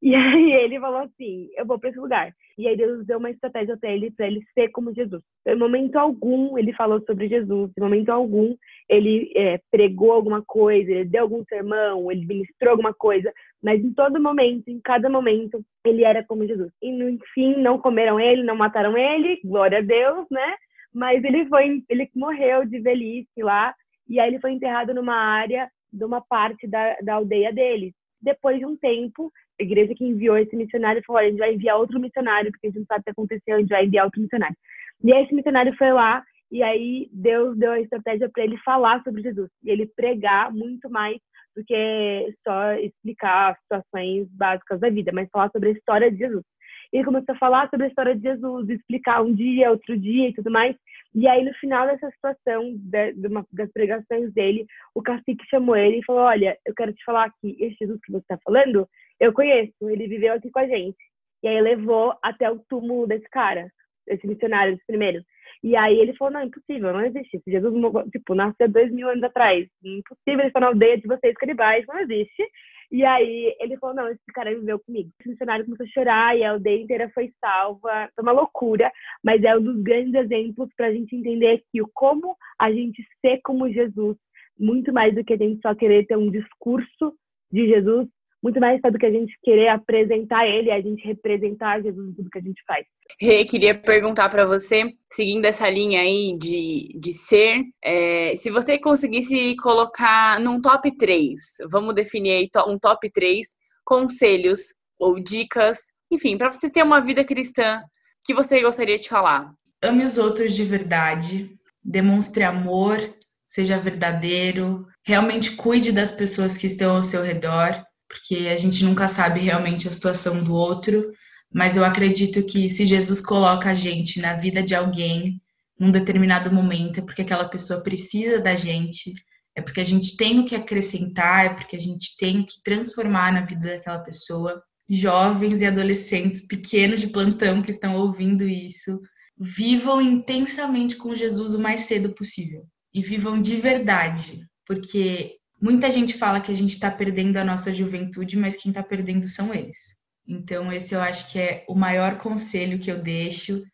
E 0.03 0.15
aí 0.15 0.53
ele 0.53 0.79
falou 0.79 1.01
assim: 1.01 1.49
eu 1.57 1.67
vou 1.67 1.79
para 1.79 1.91
esse 1.91 1.99
lugar. 1.99 2.33
E 2.59 2.67
aí 2.67 2.77
Deus 2.77 3.05
deu 3.07 3.19
uma 3.19 3.31
estratégia 3.31 3.77
para 3.77 3.91
ele, 3.91 4.11
para 4.11 4.27
ele 4.27 4.43
ser 4.55 4.69
como 4.69 4.95
Jesus. 4.95 5.23
Em 5.47 5.57
momento 5.57 5.97
algum 5.97 6.57
ele 6.57 6.73
falou 6.73 7.03
sobre 7.05 7.29
Jesus, 7.29 7.71
em 7.77 7.81
momento 7.81 8.11
algum 8.11 8.57
ele 8.89 9.31
é, 9.35 9.61
pregou 9.71 10.13
alguma 10.13 10.43
coisa, 10.43 10.91
ele 10.91 11.05
deu 11.05 11.23
algum 11.23 11.45
sermão, 11.45 12.11
ele 12.11 12.25
ministrou 12.25 12.71
alguma 12.71 12.95
coisa, 12.95 13.33
mas 13.63 13.85
em 13.85 13.93
todo 13.93 14.23
momento, 14.23 14.69
em 14.69 14.81
cada 14.81 15.11
momento, 15.11 15.63
ele 15.85 16.05
era 16.05 16.25
como 16.25 16.47
Jesus. 16.47 16.73
E 16.81 16.93
no 16.93 17.19
fim, 17.35 17.57
não 17.57 17.79
comeram 17.79 18.19
ele, 18.21 18.43
não 18.43 18.57
mataram 18.57 18.97
ele, 18.97 19.41
glória 19.45 19.79
a 19.79 19.83
Deus, 19.83 20.27
né? 20.31 20.57
Mas 20.95 21.23
ele 21.25 21.47
foi, 21.47 21.83
ele 21.89 22.09
morreu 22.15 22.65
de 22.65 22.79
velhice 22.79 23.43
lá, 23.43 23.75
e 24.09 24.21
aí 24.21 24.29
ele 24.29 24.41
foi 24.41 24.53
enterrado 24.53 24.95
numa 24.95 25.17
área 25.17 25.69
de 25.93 26.05
uma 26.05 26.21
parte 26.21 26.67
da, 26.67 26.97
da 27.03 27.15
aldeia 27.15 27.53
deles. 27.53 27.93
Depois 28.21 28.59
de 28.59 28.65
um 28.65 28.77
tempo, 28.77 29.33
a 29.61 29.65
igreja 29.65 29.95
que 29.95 30.05
enviou 30.05 30.37
esse 30.37 30.55
missionário 30.57 31.03
falou: 31.07 31.21
a 31.21 31.29
gente 31.29 31.39
vai 31.39 31.55
enviar 31.55 31.79
outro 31.79 32.01
missionário, 32.01 32.51
porque 32.51 32.67
a 32.67 32.71
gente 32.71 32.81
não 32.81 32.87
sabe 32.87 33.01
o 33.01 33.05
que 33.05 33.11
aconteceu, 33.11 33.57
a 33.57 33.61
gente 33.61 33.69
vai 33.69 33.85
enviar 33.85 34.05
outro 34.05 34.21
missionário. 34.21 34.57
E 35.03 35.13
aí 35.13 35.25
esse 35.25 35.35
missionário 35.35 35.75
foi 35.77 35.93
lá, 35.93 36.23
e 36.51 36.63
aí 36.63 37.09
Deus 37.13 37.57
deu 37.59 37.73
a 37.73 37.81
estratégia 37.81 38.31
para 38.33 38.45
ele 38.45 38.57
falar 38.59 39.03
sobre 39.03 39.23
Jesus, 39.23 39.51
e 39.63 39.71
ele 39.71 39.87
pregar 39.97 40.53
muito 40.53 40.91
mais 40.91 41.19
do 41.57 41.65
que 41.65 42.35
só 42.47 42.75
explicar 42.75 43.57
situações 43.61 44.29
básicas 44.31 44.79
da 44.79 44.91
vida, 44.91 45.11
mas 45.13 45.29
falar 45.31 45.51
sobre 45.51 45.71
a 45.71 45.73
história 45.73 46.11
de 46.11 46.19
Jesus. 46.19 46.45
Ele 46.93 47.05
começou 47.05 47.35
a 47.35 47.39
falar 47.39 47.69
sobre 47.69 47.87
a 47.87 47.89
história 47.89 48.15
de 48.15 48.23
Jesus, 48.23 48.69
explicar 48.69 49.23
um 49.23 49.35
dia, 49.35 49.71
outro 49.71 49.99
dia 49.99 50.29
e 50.29 50.35
tudo 50.35 50.51
mais. 50.51 50.77
E 51.15 51.27
aí, 51.27 51.45
no 51.45 51.53
final 51.55 51.87
dessa 51.87 52.11
situação, 52.11 52.75
de, 52.77 53.13
de 53.13 53.27
uma, 53.27 53.45
das 53.53 53.71
pregações 53.73 54.33
dele, 54.33 54.67
o 54.95 55.03
cacique 55.03 55.45
chamou 55.49 55.77
ele 55.77 55.99
e 55.99 56.05
falou: 56.05 56.23
Olha, 56.23 56.57
eu 56.65 56.75
quero 56.75 56.93
te 56.93 57.03
falar 57.05 57.25
aqui, 57.25 57.57
esse 57.59 57.77
Jesus 57.81 57.99
que 58.05 58.13
você 58.13 58.19
está 58.19 58.39
falando, 58.45 58.89
eu 59.21 59.33
conheço, 59.33 59.73
ele 59.83 60.07
viveu 60.07 60.35
aqui 60.35 60.51
com 60.51 60.59
a 60.59 60.67
gente. 60.67 60.97
E 61.43 61.49
aí 61.49 61.61
levou 61.61 62.15
até 62.23 62.51
o 62.51 62.59
túmulo 62.69 63.07
desse 63.07 63.29
cara, 63.31 63.71
desse 64.07 64.27
missionário, 64.27 64.75
desse 64.75 64.87
primeiro. 64.87 65.23
E 65.63 65.77
aí 65.77 65.99
ele 65.99 66.15
falou, 66.15 66.35
não, 66.35 66.43
impossível, 66.43 66.93
não 66.93 67.05
existe. 67.05 67.41
Jesus, 67.47 67.75
tipo, 68.13 68.35
nasceu 68.35 68.69
dois 68.69 68.91
mil 68.93 69.09
anos 69.09 69.23
atrás. 69.23 69.67
Impossível 69.83 70.41
ele 70.41 70.49
estar 70.49 70.61
na 70.61 70.69
aldeia 70.69 70.99
de 70.99 71.07
vocês 71.07 71.35
canibais, 71.35 71.85
não 71.87 71.99
existe. 72.01 72.43
E 72.91 73.05
aí 73.05 73.57
ele 73.61 73.77
falou, 73.79 73.97
não, 73.97 74.09
esse 74.09 74.21
cara 74.33 74.55
viveu 74.55 74.79
comigo. 74.79 75.11
Esse 75.19 75.31
missionário 75.31 75.65
começou 75.65 75.87
a 75.87 75.89
chorar 75.89 76.39
e 76.39 76.45
a 76.45 76.53
aldeia 76.53 76.83
inteira 76.83 77.11
foi 77.15 77.33
salva. 77.41 78.09
Foi 78.15 78.23
uma 78.23 78.33
loucura, 78.33 78.93
mas 79.25 79.43
é 79.43 79.57
um 79.57 79.63
dos 79.63 79.83
grandes 79.83 80.15
exemplos 80.15 80.69
para 80.77 80.87
a 80.87 80.93
gente 80.93 81.17
entender 81.17 81.63
o 81.81 81.89
como 81.93 82.37
a 82.59 82.71
gente 82.71 83.05
ser 83.21 83.41
como 83.43 83.71
Jesus, 83.71 84.17
muito 84.59 84.93
mais 84.93 85.15
do 85.15 85.25
que 85.25 85.35
a 85.35 85.37
gente 85.37 85.61
só 85.61 85.75
querer 85.75 86.07
ter 86.07 86.17
um 86.17 86.31
discurso 86.31 87.15
de 87.51 87.67
Jesus, 87.69 88.09
muito 88.43 88.61
mais 88.61 88.81
do 88.81 88.99
que 88.99 89.07
a 89.07 89.11
gente 89.11 89.37
querer 89.43 89.69
apresentar 89.69 90.47
ele, 90.47 90.71
a 90.71 90.81
gente 90.81 91.05
representar 91.07 91.83
Jesus 91.83 92.11
em 92.11 92.13
tudo 92.15 92.31
que 92.31 92.39
a 92.39 92.43
gente 92.43 92.63
faz. 92.67 92.87
Rê, 93.21 93.45
queria 93.45 93.75
perguntar 93.75 94.29
para 94.29 94.47
você, 94.47 94.91
seguindo 95.13 95.45
essa 95.45 95.69
linha 95.69 96.01
aí 96.01 96.37
de, 96.39 96.99
de 96.99 97.13
ser, 97.13 97.63
é, 97.83 98.37
se 98.37 98.51
você 98.51 98.79
conseguisse 98.79 99.57
colocar 99.57 100.39
num 100.41 100.61
top 100.61 100.95
3, 100.97 101.41
vamos 101.71 101.95
definir 101.95 102.33
aí 102.33 102.49
um 102.69 102.79
top 102.79 103.11
3 103.11 103.49
conselhos 103.85 104.75
ou 104.99 105.21
dicas, 105.21 105.93
enfim, 106.11 106.37
para 106.37 106.51
você 106.51 106.71
ter 106.71 106.83
uma 106.83 107.01
vida 107.01 107.25
cristã 107.25 107.83
que 108.25 108.35
você 108.35 108.61
gostaria 108.61 108.97
de 108.97 109.09
falar. 109.09 109.53
Ame 109.83 110.05
os 110.05 110.19
outros 110.19 110.55
de 110.55 110.65
verdade, 110.65 111.51
demonstre 111.83 112.43
amor, 112.43 112.99
seja 113.47 113.79
verdadeiro, 113.79 114.87
realmente 115.05 115.55
cuide 115.55 115.93
das 115.93 116.11
pessoas 116.11 116.57
que 116.57 116.67
estão 116.67 116.97
ao 116.97 117.03
seu 117.03 117.23
redor 117.23 117.85
porque 118.09 118.49
a 118.49 118.57
gente 118.57 118.85
nunca 118.85 119.09
sabe 119.09 119.41
realmente 119.41 119.89
a 119.89 119.93
situação 119.93 120.43
do 120.43 120.55
outro, 120.55 121.13
mas 121.53 121.77
eu 121.77 121.85
acredito 121.85 122.45
que 122.45 122.69
se 122.69 122.87
Jesus 122.87 123.21
coloca 123.21 123.71
a 123.71 123.75
gente 123.75 124.21
na 124.21 124.35
vida 124.35 124.63
de 124.63 124.75
alguém 124.75 125.41
num 125.79 125.91
determinado 125.91 126.53
momento, 126.53 127.01
é 127.01 127.03
porque 127.03 127.23
aquela 127.23 127.49
pessoa 127.49 127.83
precisa 127.83 128.41
da 128.41 128.55
gente, 128.57 129.13
é 129.55 129.61
porque 129.61 129.81
a 129.81 129.85
gente 129.85 130.17
tem 130.17 130.41
o 130.41 130.45
que 130.45 130.55
acrescentar, 130.55 131.47
é 131.47 131.55
porque 131.55 131.77
a 131.77 131.81
gente 131.81 132.17
tem 132.17 132.41
o 132.41 132.47
que 132.47 132.63
transformar 132.63 133.33
na 133.33 133.43
vida 133.43 133.71
daquela 133.71 133.99
pessoa. 133.99 134.63
Jovens 134.89 135.61
e 135.61 135.67
adolescentes 135.67 136.47
pequenos 136.47 137.01
de 137.01 137.09
plantão 137.09 137.63
que 137.63 137.71
estão 137.71 137.97
ouvindo 137.97 138.47
isso, 138.47 139.01
vivam 139.37 140.01
intensamente 140.01 140.97
com 140.97 141.15
Jesus 141.15 141.55
o 141.55 141.59
mais 141.59 141.83
cedo 141.83 142.15
possível 142.15 142.65
e 142.95 143.03
vivam 143.03 143.41
de 143.41 143.57
verdade, 143.57 144.47
porque 144.65 145.37
Muita 145.61 145.91
gente 145.91 146.19
fala 146.19 146.41
que 146.41 146.53
a 146.53 146.55
gente 146.55 146.73
está 146.73 146.91
perdendo 146.91 147.39
a 147.39 147.45
nossa 147.45 147.73
juventude, 147.73 148.37
mas 148.37 148.57
quem 148.57 148.71
está 148.71 148.83
perdendo 148.83 149.27
são 149.27 149.55
eles. 149.55 149.97
Então, 150.29 150.71
esse 150.71 150.95
eu 150.95 151.01
acho 151.01 151.33
que 151.33 151.39
é 151.39 151.65
o 151.67 151.75
maior 151.75 152.19
conselho 152.19 152.79
que 152.79 152.91
eu 152.91 152.99
deixo. 152.99 153.65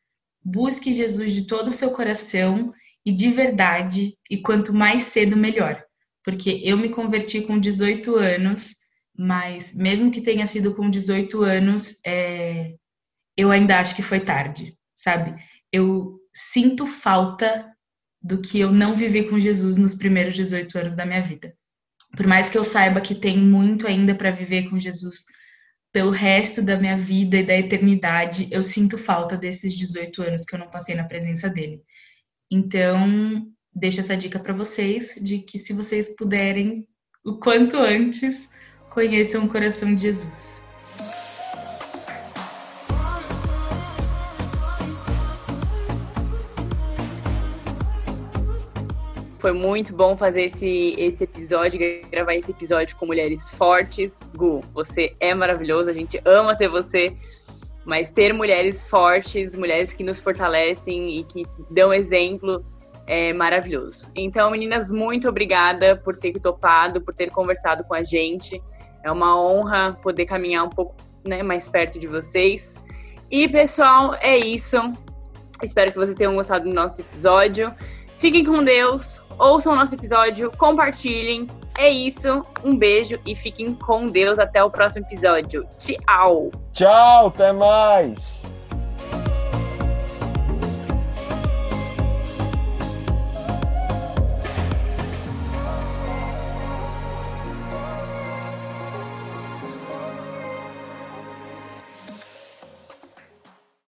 Busque 0.45 0.92
Jesus 0.92 1.33
de 1.33 1.47
todo 1.47 1.68
o 1.68 1.73
seu 1.73 1.90
coração 1.90 2.73
e 3.05 3.12
de 3.12 3.31
verdade, 3.31 4.16
e 4.31 4.38
quanto 4.38 4.73
mais 4.73 5.05
cedo, 5.05 5.37
melhor. 5.37 5.83
Porque 6.25 6.61
eu 6.62 6.77
me 6.77 6.88
converti 6.88 7.42
com 7.42 7.59
18 7.59 8.14
anos, 8.14 8.77
mas 9.16 9.75
mesmo 9.75 10.11
que 10.11 10.21
tenha 10.21 10.47
sido 10.47 10.75
com 10.75 10.88
18 10.88 11.42
anos, 11.42 12.01
é... 12.07 12.77
eu 13.37 13.51
ainda 13.51 13.81
acho 13.81 13.97
que 13.97 14.03
foi 14.03 14.21
tarde, 14.21 14.77
sabe? 14.95 15.35
Eu 15.73 16.21
sinto 16.33 16.87
falta 16.87 17.68
do 18.23 18.40
que 18.40 18.61
eu 18.61 18.71
não 18.71 18.95
vivi 18.95 19.29
com 19.29 19.37
Jesus 19.37 19.77
nos 19.77 19.97
primeiros 19.97 20.35
18 20.35 20.79
anos 20.79 20.95
da 20.95 21.05
minha 21.05 21.21
vida 21.21 21.53
por 22.16 22.27
mais 22.27 22.51
que 22.51 22.59
eu 22.59 22.64
saiba 22.64 23.01
que 23.01 23.14
tem 23.14 23.38
muito 23.38 23.87
ainda 23.87 24.14
para 24.14 24.31
viver 24.31 24.68
com 24.68 24.79
Jesus, 24.79 25.27
pelo 25.92 26.11
resto 26.11 26.62
da 26.62 26.77
minha 26.77 26.96
vida 26.96 27.38
e 27.38 27.44
da 27.44 27.57
eternidade, 27.57 28.48
eu 28.51 28.62
sinto 28.62 28.96
falta 28.96 29.37
desses 29.37 29.75
18 29.77 30.22
anos 30.22 30.44
que 30.44 30.55
eu 30.55 30.59
não 30.59 30.70
passei 30.70 30.94
na 30.94 31.05
presença 31.05 31.48
dele. 31.48 31.83
Então, 32.51 33.46
deixo 33.75 34.01
essa 34.01 34.16
dica 34.16 34.38
para 34.38 34.55
vocês 34.55 35.14
de 35.20 35.38
que 35.38 35.59
se 35.59 35.72
vocês 35.72 36.14
puderem, 36.14 36.87
o 37.25 37.38
quanto 37.38 37.77
antes, 37.77 38.48
conheçam 38.90 39.44
o 39.44 39.48
coração 39.48 39.94
de 39.94 40.03
Jesus. 40.03 40.62
Foi 49.42 49.50
muito 49.50 49.92
bom 49.96 50.16
fazer 50.16 50.42
esse, 50.42 50.94
esse 50.96 51.24
episódio, 51.24 51.81
gravar 52.09 52.37
esse 52.37 52.52
episódio 52.52 52.96
com 52.96 53.07
mulheres 53.07 53.57
fortes. 53.57 54.20
Gu, 54.37 54.62
você 54.72 55.16
é 55.18 55.35
maravilhoso, 55.35 55.90
a 55.90 55.92
gente 55.92 56.22
ama 56.24 56.57
ter 56.57 56.68
você. 56.68 57.12
Mas 57.85 58.12
ter 58.12 58.33
mulheres 58.33 58.88
fortes, 58.88 59.57
mulheres 59.57 59.94
que 59.94 60.05
nos 60.05 60.20
fortalecem 60.20 61.18
e 61.18 61.24
que 61.24 61.44
dão 61.68 61.92
exemplo 61.92 62.64
é 63.05 63.33
maravilhoso. 63.33 64.12
Então, 64.14 64.48
meninas, 64.48 64.92
muito 64.92 65.28
obrigada 65.28 65.96
por 65.96 66.16
ter 66.16 66.38
topado, 66.38 67.00
por 67.00 67.12
ter 67.12 67.28
conversado 67.33 67.83
com 67.83 67.94
a 67.94 68.02
gente. 68.05 68.62
É 69.02 69.11
uma 69.11 69.37
honra 69.37 69.98
poder 70.00 70.24
caminhar 70.24 70.64
um 70.64 70.70
pouco 70.70 70.94
né, 71.28 71.42
mais 71.42 71.68
perto 71.68 71.98
de 71.98 72.07
vocês. 72.07 72.81
E, 73.28 73.48
pessoal, 73.48 74.14
é 74.20 74.38
isso. 74.38 74.78
Espero 75.61 75.90
que 75.90 75.98
vocês 75.98 76.16
tenham 76.16 76.37
gostado 76.37 76.68
do 76.68 76.72
nosso 76.72 77.00
episódio. 77.00 77.74
Fiquem 78.22 78.44
com 78.44 78.62
Deus, 78.62 79.26
ouçam 79.37 79.72
o 79.72 79.74
nosso 79.74 79.96
episódio, 79.96 80.52
compartilhem. 80.56 81.48
É 81.76 81.88
isso, 81.88 82.46
um 82.62 82.76
beijo 82.76 83.18
e 83.26 83.35
fiquem 83.35 83.74
com 83.74 84.06
Deus 84.08 84.38
até 84.38 84.62
o 84.62 84.70
próximo 84.70 85.04
episódio. 85.04 85.66
Tchau! 85.76 86.52
Tchau, 86.72 87.26
até 87.26 87.52
mais! 87.52 88.41